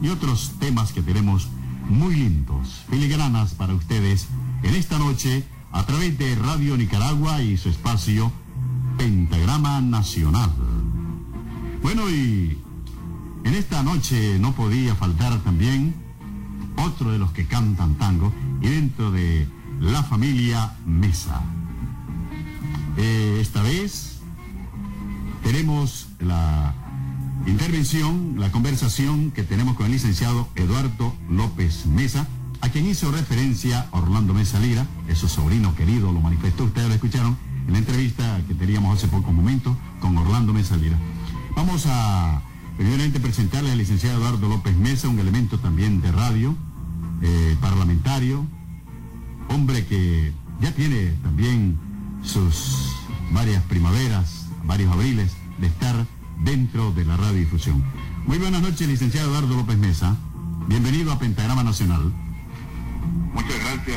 [0.00, 1.48] y otros temas que tenemos
[1.88, 4.28] muy lindos, filigranas para ustedes
[4.62, 8.30] en esta noche a través de Radio Nicaragua y su espacio
[8.96, 10.50] Pentagrama Nacional.
[11.82, 12.58] Bueno, y
[13.44, 16.07] en esta noche no podía faltar también
[16.78, 19.46] otro de los que cantan tango y dentro de
[19.80, 21.42] la familia Mesa.
[22.96, 24.20] Eh, esta vez
[25.42, 26.74] tenemos la
[27.46, 32.26] intervención, la conversación que tenemos con el licenciado Eduardo López Mesa,
[32.60, 36.94] a quien hizo referencia Orlando Mesa Lira, es su sobrino querido, lo manifestó, ustedes lo
[36.94, 40.98] escucharon en la entrevista que teníamos hace pocos momentos con Orlando Mesa Lira.
[41.54, 42.42] Vamos a
[42.76, 46.56] primeramente presentarle al licenciado Eduardo López Mesa, un elemento también de radio,
[47.22, 48.46] eh, parlamentario,
[49.48, 51.78] hombre que ya tiene también
[52.22, 52.94] sus
[53.32, 56.06] varias primaveras, varios abriles de estar
[56.40, 57.82] dentro de la radiodifusión.
[58.26, 60.16] Muy buenas noches, licenciado Eduardo López Mesa.
[60.66, 62.12] Bienvenido a Pentagrama Nacional.
[63.32, 63.96] Muchas gracias,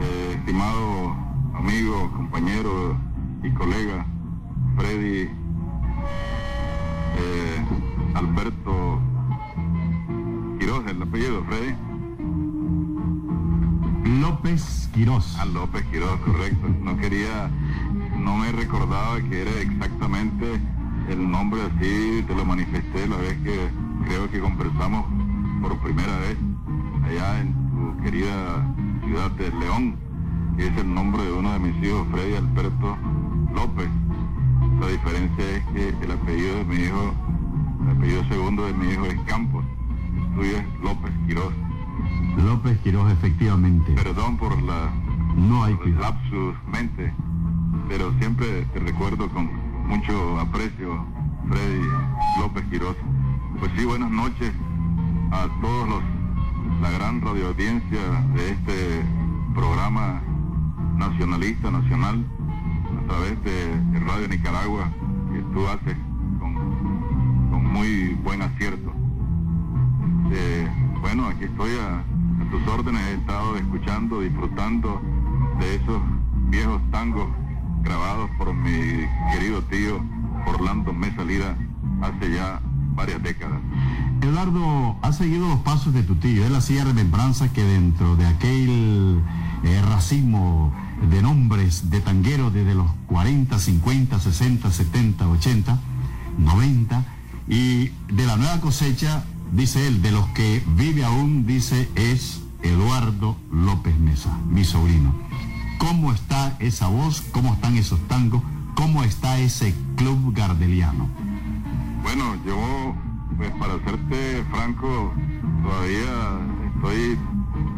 [0.00, 1.16] eh, estimado
[1.54, 2.96] amigo, compañero
[3.42, 4.06] y colega
[4.76, 5.28] Freddy
[7.18, 7.64] eh,
[8.14, 9.00] Alberto
[10.58, 11.91] Quiroz, el apellido Freddy.
[14.22, 15.36] López Quirós.
[15.40, 16.68] Ah, López Quiroz, correcto.
[16.80, 17.50] No quería,
[18.16, 20.60] no me recordaba que era exactamente
[21.08, 23.68] el nombre así, te lo manifesté la vez que
[24.06, 25.06] creo que conversamos
[25.60, 26.36] por primera vez
[27.04, 28.64] allá en tu querida
[29.04, 29.96] ciudad de León,
[30.56, 32.96] es el nombre de uno de mis hijos, Freddy Alberto
[33.52, 33.88] López.
[34.78, 37.12] La diferencia es que el apellido de mi hijo,
[37.82, 39.64] el apellido segundo de mi hijo es Campos,
[40.16, 41.52] el tuyo es López Quiroz.
[42.44, 43.92] López Quiroz, efectivamente.
[43.92, 44.90] Perdón por la
[45.36, 47.12] no hay el lapsus mente,
[47.88, 49.50] pero siempre te recuerdo con
[49.86, 51.04] mucho aprecio,
[51.48, 51.86] Freddy
[52.38, 52.96] López Quiroz.
[53.58, 54.52] Pues sí, buenas noches
[55.30, 56.02] a todos los,
[56.82, 58.00] la gran radioaudiencia
[58.34, 59.02] de este
[59.54, 60.20] programa
[60.96, 62.24] nacionalista, nacional,
[63.02, 64.90] a través de, Radio Nicaragua,
[65.32, 65.96] que tú haces
[66.40, 66.54] con,
[67.50, 68.92] con muy buen acierto.
[70.32, 70.68] Eh,
[71.02, 72.02] bueno, aquí estoy a,
[72.50, 75.00] tus órdenes, he estado escuchando, disfrutando
[75.58, 76.02] de esos
[76.48, 77.28] viejos tangos
[77.82, 80.00] grabados por mi querido tío
[80.46, 81.56] Orlando Mesalida
[82.02, 82.60] hace ya
[82.94, 83.60] varias décadas.
[84.20, 86.46] Eduardo, ha seguido los pasos de tu tío.
[86.46, 89.22] Él hacía remembranza que dentro de aquel
[89.64, 90.72] eh, racismo
[91.10, 95.78] de nombres de tangueros desde los 40, 50, 60, 70, 80,
[96.38, 97.04] 90,
[97.48, 103.36] y de la nueva cosecha, dice él, de los que vive aún, dice, es Eduardo
[103.50, 105.14] López Mesa, mi sobrino.
[105.78, 107.22] ¿Cómo está esa voz?
[107.32, 108.42] ¿Cómo están esos tangos?
[108.74, 111.08] ¿Cómo está ese club gardeliano?
[112.02, 112.94] Bueno, yo,
[113.36, 115.12] pues para serte franco,
[115.62, 116.40] todavía
[116.74, 117.18] estoy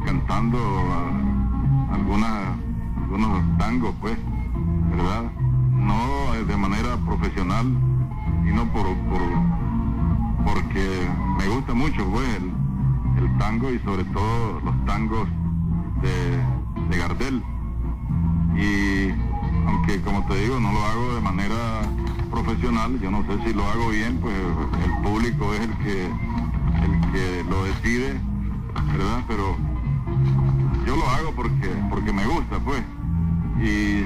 [0.05, 0.59] cantando
[1.91, 2.57] algunas,
[3.03, 4.17] algunos tangos, pues,
[4.91, 5.25] ¿verdad?
[5.73, 7.67] No de manera profesional,
[8.45, 9.21] sino por, por
[10.45, 12.53] porque me gusta mucho, pues, el,
[13.39, 15.29] tango y sobre todo los tangos
[16.03, 17.43] de, de Gardel.
[18.57, 19.11] Y
[19.67, 21.83] aunque como te digo, no lo hago de manera
[22.31, 24.35] profesional, yo no sé si lo hago bien, pues
[24.85, 28.21] el público es el que, el que lo decide,
[28.93, 29.25] ¿verdad?
[29.27, 29.57] Pero
[30.87, 32.83] yo lo hago porque, porque me gusta, pues.
[33.61, 34.05] Y,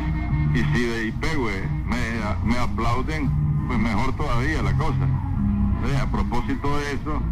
[0.57, 3.31] y si de Ipegüe me, me aplauden,
[3.67, 5.28] pues mejor todavía la cosa.
[5.79, 7.23] A propósito de eso,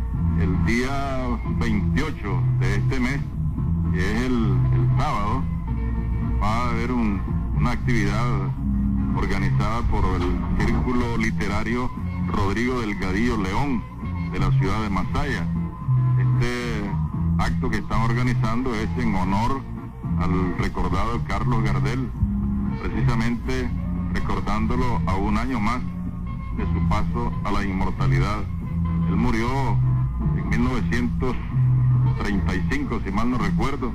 [0.41, 1.27] el día
[1.59, 3.21] 28 de este mes,
[3.93, 4.57] que es el,
[4.97, 5.43] sábado,
[6.41, 8.25] va a haber una actividad
[9.17, 11.91] organizada por el Círculo Literario
[12.29, 13.83] Rodrigo Delgadillo León
[14.31, 15.47] de la ciudad de Masaya.
[16.21, 16.91] Este
[17.39, 19.61] acto que están organizando es en honor
[20.21, 22.09] al recordado Carlos Gardel,
[22.81, 23.69] precisamente
[24.15, 25.83] recordándolo a un año más
[26.57, 28.39] de su paso a la inmortalidad.
[29.09, 29.77] Él murió
[30.37, 33.93] en 1935, si mal no recuerdo,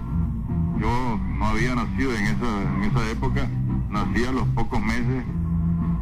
[0.80, 3.48] yo no había nacido en esa, en esa época,
[3.90, 5.24] nací a los pocos meses.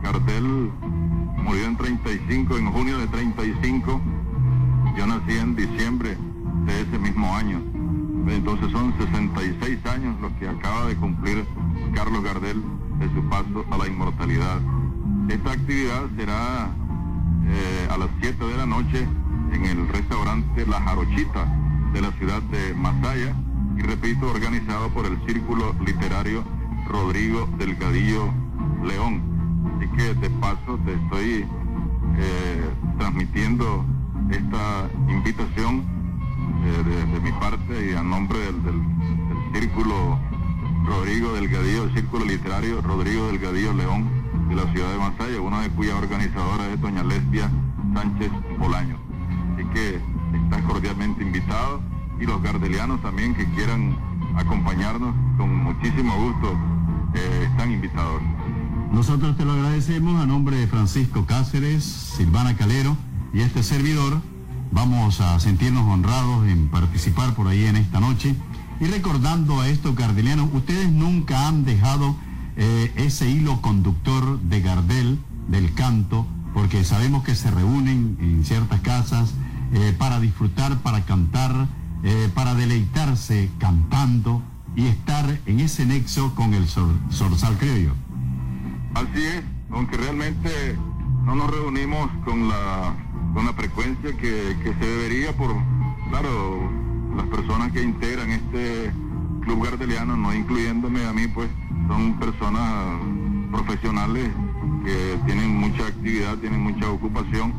[0.02, 0.72] Cartel
[1.44, 4.02] murió en 35, en junio de 35.
[4.98, 6.18] Yo nací en diciembre
[6.66, 7.62] de ese mismo año.
[8.28, 11.46] Entonces son 66 años los que acaba de cumplir
[11.94, 12.64] Carlos Gardel
[13.00, 14.60] de su paso a la inmortalidad.
[15.30, 16.72] Esta actividad será
[17.46, 19.08] eh, a las 7 de la noche
[19.54, 21.46] en el restaurante La Jarochita
[21.94, 23.36] de la ciudad de Masaya
[23.78, 26.44] y repito, organizado por el Círculo Literario
[26.88, 28.34] Rodrigo Delgadillo
[28.84, 29.22] León.
[29.78, 31.46] Así que de paso te estoy
[32.18, 33.86] eh, transmitiendo
[34.32, 35.84] esta invitación
[36.66, 38.82] eh, de, mi parte y a nombre del, del,
[39.54, 40.20] Círculo
[40.86, 44.19] Rodrigo Delgadillo, el Círculo Literario Rodrigo Delgadillo León
[44.50, 47.52] de la ciudad de Masaya, una de cuyas organizadoras es doña Lesbia
[47.94, 48.98] Sánchez Bolaño.
[49.54, 50.02] Así que
[50.34, 51.82] estás cordialmente invitado
[52.20, 53.96] y los gardelianos también que quieran
[54.36, 56.58] acompañarnos, con muchísimo gusto
[57.14, 58.22] eh, están invitados.
[58.92, 62.98] Nosotros te lo agradecemos a nombre de Francisco Cáceres, Silvana Calero
[63.32, 64.20] y este servidor.
[64.72, 68.36] Vamos a sentirnos honrados en participar por ahí en esta noche.
[68.80, 72.16] Y recordando a estos gardelianos, ustedes nunca han dejado
[72.62, 78.82] eh, ese hilo conductor de Gardel, del canto, porque sabemos que se reúnen en ciertas
[78.82, 79.34] casas
[79.72, 81.70] eh, para disfrutar, para cantar,
[82.04, 84.42] eh, para deleitarse cantando
[84.76, 87.94] y estar en ese nexo con el zorzal criollo.
[88.94, 89.42] Así es,
[89.72, 90.78] aunque realmente
[91.24, 92.94] no nos reunimos con la,
[93.34, 95.56] con la frecuencia que, que se debería por,
[96.10, 96.70] claro,
[97.16, 98.92] las personas que integran este
[99.44, 101.50] club gardeliano, no incluyéndome a mí, pues
[101.90, 103.02] son personas
[103.52, 104.30] profesionales
[104.86, 107.52] que tienen mucha actividad, tienen mucha ocupación,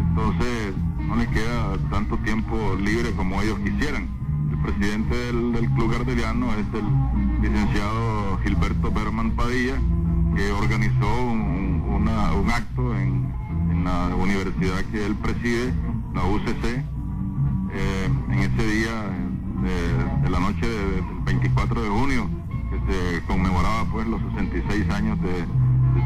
[0.00, 0.74] entonces
[1.06, 4.08] no les queda tanto tiempo libre como ellos quisieran.
[4.50, 9.76] El presidente del, Club Gardeliano es el licenciado Gilberto Berman Padilla,
[10.34, 12.08] que organizó un,
[12.52, 13.28] acto en,
[13.84, 15.72] la universidad que él preside
[16.14, 16.82] la UCC.
[17.70, 18.92] Eh, en ese día
[19.62, 22.28] de, la noche del 24 de junio,
[22.88, 25.44] se conmemoraba pues los 66 años de,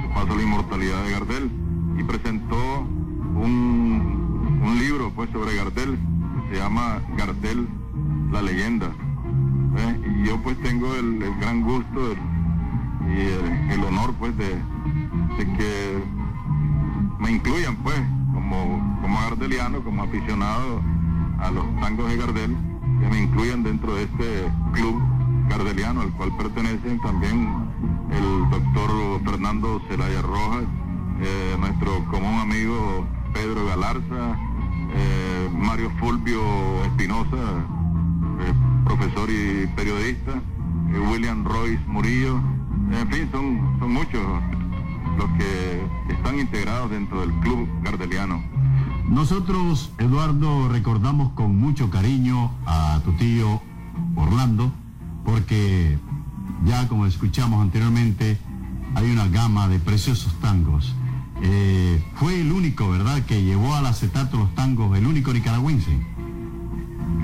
[0.03, 1.51] su paso a la inmortalidad de Gardel,
[1.99, 7.69] y presentó un, un libro pues sobre Gardel, que se llama Gardel,
[8.33, 8.91] la leyenda.
[10.05, 12.15] Y yo pues tengo el, gran gusto
[13.09, 14.59] y el, honor pues de,
[15.39, 16.03] que
[17.19, 17.97] me incluyan pues
[18.35, 20.83] como, como gardeliano, como aficionado
[21.39, 22.57] a los tangos de Gardel,
[23.01, 25.03] que me incluyan dentro de este club
[25.49, 27.49] gardeliano al cual pertenecen también
[28.11, 28.91] el doctor
[29.25, 30.65] Fernando Celaya Rojas,
[31.21, 34.39] eh, nuestro común amigo Pedro Galarza,
[34.95, 36.43] eh, Mario Fulvio
[36.85, 37.37] Espinosa,
[38.41, 38.53] eh,
[38.85, 40.33] profesor y periodista,
[41.11, 42.41] William Royce Murillo,
[42.93, 44.23] en fin, son, son muchos
[45.17, 45.83] los que
[46.13, 48.43] están integrados dentro del club gardeliano.
[49.09, 53.61] Nosotros, Eduardo, recordamos con mucho cariño a tu tío
[54.17, 54.73] Orlando,
[55.25, 55.99] porque
[56.65, 58.39] ya como escuchamos anteriormente,
[58.95, 60.95] hay una gama de preciosos tangos.
[61.43, 65.91] Eh, fue el único, ¿verdad?, que llevó al acetato los tangos, el único nicaragüense.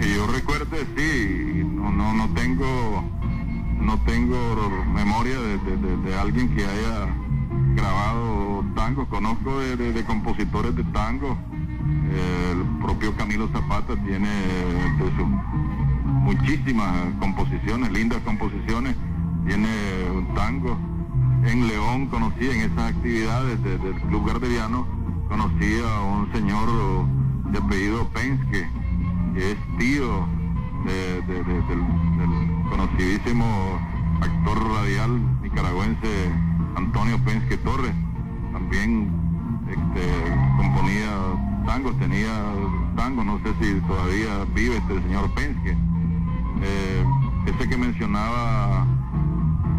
[0.01, 3.05] Que yo recuerde, sí, no, no, no tengo
[3.81, 4.37] no tengo
[4.93, 7.09] memoria de, alguien que haya
[7.75, 9.07] grabado tango.
[9.09, 11.39] Conozco de, compositores de tango.
[12.11, 14.29] El propio Camilo Zapata tiene
[16.29, 18.95] muchísimas composiciones, lindas composiciones.
[19.47, 19.69] Tiene
[20.15, 20.77] un tango.
[21.47, 24.87] En León conocí en esas actividades del Club Garderiano,
[25.29, 26.69] conocí a un señor
[27.51, 28.69] de apellido Penske,
[29.35, 30.29] que es tío
[30.85, 31.33] del,
[32.69, 33.47] conocidísimo
[34.21, 36.31] actor radial nicaragüense
[36.77, 37.95] Antonio Penske Torres.
[38.53, 39.11] También
[39.71, 40.05] este,
[40.59, 41.11] componía
[41.65, 42.35] tangos, tenía
[42.97, 45.88] tangos, no sé si todavía vive este señor Penske.
[46.63, 47.05] Eh,
[47.47, 48.87] ese que mencionaba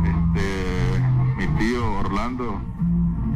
[0.04, 1.04] este,
[1.38, 2.60] mi tío Orlando,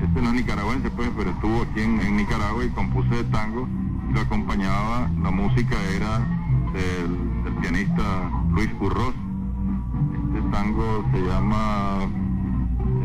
[0.02, 3.68] este no es nicaragüense pues, pero estuvo aquí en, Nicaragua y compuse tango
[4.10, 6.20] y lo acompañaba, la música era
[6.74, 9.14] del pianista Luis Curros.
[10.28, 12.00] Este tango se llama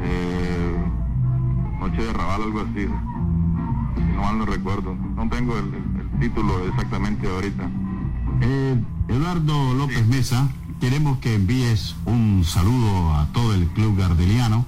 [0.03, 0.77] eh,
[1.81, 2.89] Noche de Raval, algo así.
[3.97, 4.95] Si no mal no recuerdo.
[4.95, 7.71] No tengo el, título exactamente ahorita.
[8.41, 10.49] Eh, Eduardo López Mesa,
[10.81, 14.65] queremos que envíes un saludo a todo el club gardeliano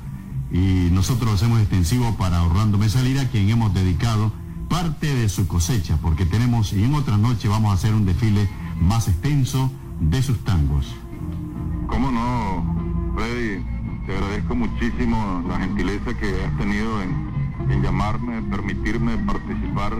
[0.51, 4.33] y nosotros hacemos extensivo para Orlando Mesa Lira, quien hemos dedicado
[4.69, 8.49] parte de su cosecha, porque tenemos, y en otra noche vamos a hacer un desfile
[8.81, 10.95] más extenso de sus tangos.
[11.87, 13.63] ¿Cómo no, Freddy?
[14.07, 17.31] Te agradezco muchísimo la gentileza que has tenido en,
[17.83, 19.93] llamarme, permitirme participar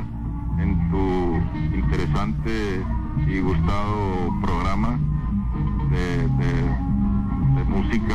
[0.59, 1.37] en tu
[1.77, 2.83] interesante
[3.27, 4.99] y gustado programa
[5.91, 6.29] de,
[7.69, 8.15] música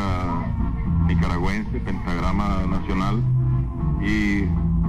[1.07, 3.23] nicaragüense, Pentagrama Nacional.
[4.01, 4.43] Y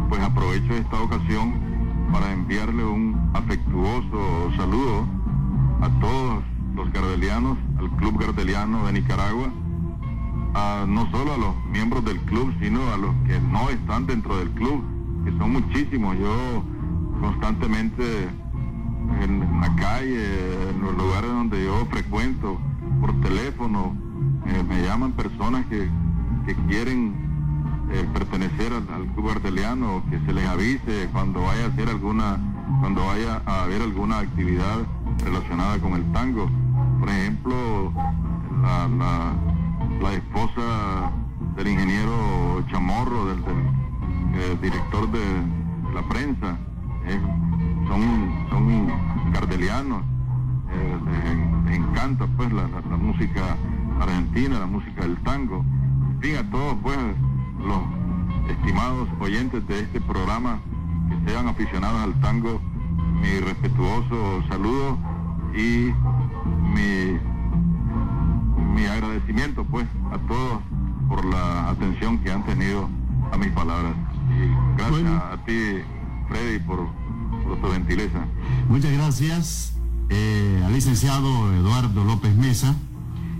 [0.09, 1.55] pues aprovecho esta ocasión
[2.13, 5.07] para enviarle un afectuoso saludo
[5.81, 6.43] a todos
[6.75, 9.51] los gardelianos, al Club Gardeliano de Nicaragua,
[10.87, 14.51] no solo a los miembros del club, sino a los que no están dentro del
[14.51, 14.83] club,
[15.25, 16.17] que son muchísimos.
[16.19, 16.63] Yo
[17.21, 18.29] constantemente
[19.21, 22.59] en la calle, en los lugares donde yo frecuento,
[23.01, 23.97] por teléfono,
[24.47, 25.89] eh, me llaman personas que,
[26.69, 27.15] quieren
[27.91, 32.39] eh, pertenecer al, al, club gardeliano, que se les avise cuando vaya a hacer alguna,
[32.81, 34.87] cuando vaya a haber alguna actividad
[35.25, 36.49] relacionada con el tango.
[37.01, 37.93] Por ejemplo,
[40.01, 41.11] la, esposa
[41.57, 45.21] del ingeniero Chamorro, del, eh, director de
[45.95, 46.59] la prensa,
[47.89, 50.03] son, son gardelianos,
[50.70, 50.99] eh,
[51.66, 52.66] les, encanta pues la,
[52.97, 53.57] música
[54.01, 55.64] argentina, la música del tango.
[56.11, 56.97] En fin, a todos pues
[57.64, 60.61] los estimados oyentes de este programa
[61.09, 62.61] que sean aficionados al tango,
[63.20, 64.99] mi respetuoso saludo
[65.55, 65.93] y
[66.74, 67.18] mi,
[68.74, 70.61] mi agradecimiento pues a todos
[71.09, 72.89] por la atención que han tenido
[73.32, 73.95] a mis palabras.
[74.30, 75.82] Y gracias a ti,
[76.28, 76.89] Freddy, por,
[77.55, 78.27] tu gentileza.
[78.69, 79.73] Muchas gracias
[80.09, 82.75] eh, al licenciado Eduardo López Mesa.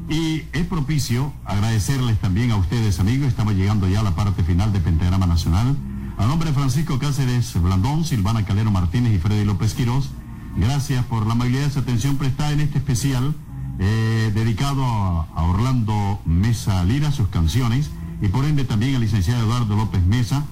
[0.09, 3.29] Y es propicio agradecerles también a ustedes, amigos.
[3.29, 5.77] Estamos llegando ya a la parte final de Pentagrama Nacional.
[6.17, 10.11] A nombre de Francisco Cáceres Blandón, Silvana Calero Martínez y Freddy López Quirós,
[10.57, 13.35] Gracias por la amabilidad de su atención prestada en este especial
[13.79, 17.91] eh, dedicado a, Orlando Mesa Lira, sus canciones,
[18.23, 20.45] y por ende también al licenciado Eduardo López Mesa,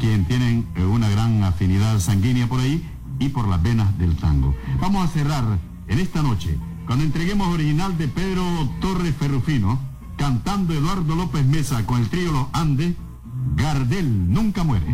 [0.00, 2.84] quien tienen eh, una gran afinidad sanguínea por ahí,
[3.18, 4.54] y por las venas del tango.
[4.80, 5.44] Vamos a cerrar
[5.88, 8.42] en esta noche cuando entreguemos original de Pedro
[8.80, 9.78] Torres Ferrufino,
[10.16, 12.94] cantando Eduardo López Mesa con el trío Los Andes,
[13.56, 14.86] Gardel nunca muere.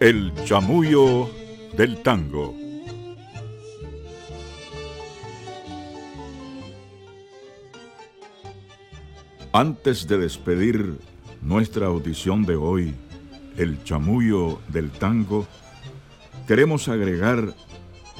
[0.00, 1.28] El chamullo
[1.76, 2.54] del tango.
[9.52, 11.00] Antes de despedir
[11.42, 12.94] nuestra audición de hoy,
[13.56, 15.48] El chamullo del tango,
[16.46, 17.52] queremos agregar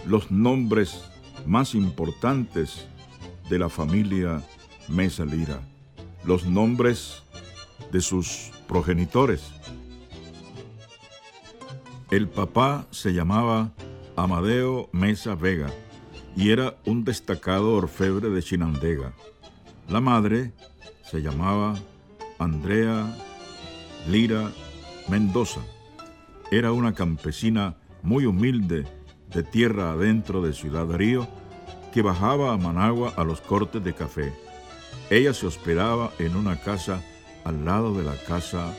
[0.05, 1.05] los nombres
[1.47, 2.89] más importantes
[3.49, 4.43] de la familia
[4.89, 5.61] Mesa Lira,
[6.25, 7.23] los nombres
[7.93, 9.58] de sus progenitores.
[12.11, 13.73] El papá se llamaba
[14.17, 15.69] Amadeo Mesa Vega
[16.35, 19.13] y era un destacado orfebre de Chinandega.
[19.91, 20.53] La madre
[21.05, 21.75] se llamaba
[22.39, 23.15] Andrea
[24.09, 24.51] Lira
[25.09, 25.61] Mendoza.
[26.51, 28.87] Era una campesina muy humilde
[29.29, 31.29] de tierra adentro de Ciudad Río,
[31.93, 34.33] que bajaba a Managua a los cortes de café.
[35.11, 37.03] Ella se hospedaba en una casa
[37.45, 38.75] al lado de la casa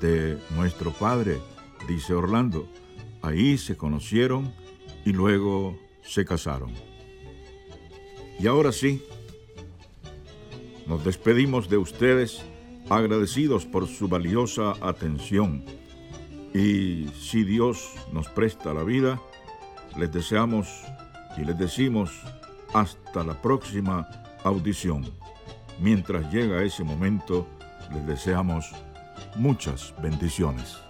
[0.00, 1.40] de nuestro padre,
[1.86, 2.68] dice Orlando.
[3.22, 4.52] Ahí se conocieron
[5.04, 6.72] y luego se casaron.
[8.38, 9.02] Y ahora sí,
[10.86, 12.42] nos despedimos de ustedes
[12.88, 15.64] agradecidos por su valiosa atención.
[16.52, 19.20] Y si Dios nos presta la vida,
[19.96, 20.68] les deseamos
[21.36, 22.10] y les decimos
[22.74, 24.08] hasta la próxima
[24.42, 25.04] audición.
[25.80, 27.46] Mientras llega ese momento,
[27.92, 28.72] les deseamos
[29.36, 30.89] muchas bendiciones.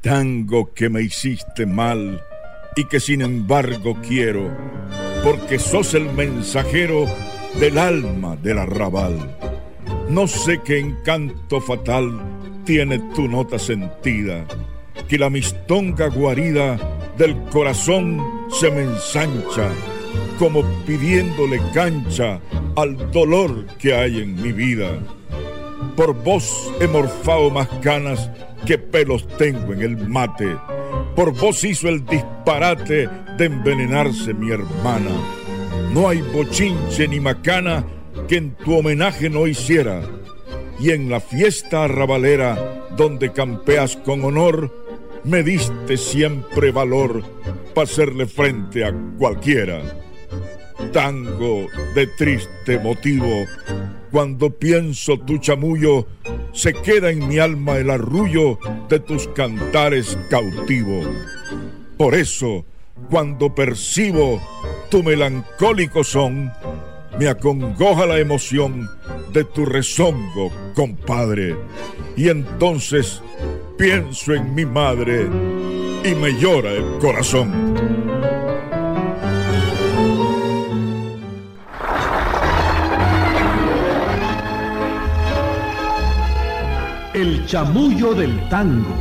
[0.00, 2.22] Tango que me hiciste mal
[2.76, 4.50] y que sin embargo quiero,
[5.22, 7.06] porque sos el mensajero
[7.60, 9.36] del alma del arrabal.
[10.08, 12.22] No sé qué encanto fatal
[12.64, 14.46] tiene tu nota sentida,
[15.06, 16.78] que la mistonga guarida
[17.18, 19.70] del corazón se me ensancha,
[20.38, 22.40] como pidiéndole cancha
[22.76, 24.98] al dolor que hay en mi vida.
[25.96, 28.30] Por vos he morfado más canas
[28.66, 30.56] que pelos tengo en el mate.
[31.14, 33.08] Por vos hizo el disparate
[33.38, 35.10] de envenenarse mi hermana.
[35.92, 37.84] No hay bochinche ni macana
[38.28, 40.02] que en tu homenaje no hiciera.
[40.78, 44.85] Y en la fiesta arrabalera donde campeas con honor,
[45.24, 47.22] me diste siempre valor
[47.74, 49.82] para hacerle frente a cualquiera.
[50.92, 53.44] Tango de triste motivo,
[54.10, 56.06] cuando pienso tu chamullo,
[56.52, 58.58] se queda en mi alma el arrullo
[58.88, 61.02] de tus cantares cautivo.
[61.96, 62.64] Por eso,
[63.10, 64.40] cuando percibo
[64.90, 66.52] tu melancólico son,
[67.18, 68.88] me acongoja la emoción
[69.32, 71.56] de tu rezongo, compadre.
[72.16, 73.22] Y entonces
[73.76, 75.28] pienso en mi madre
[76.04, 77.76] y me llora el corazón.
[87.12, 88.94] El chamullo del tango.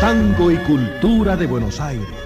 [0.00, 2.21] Tango y cultura de Buenos Aires.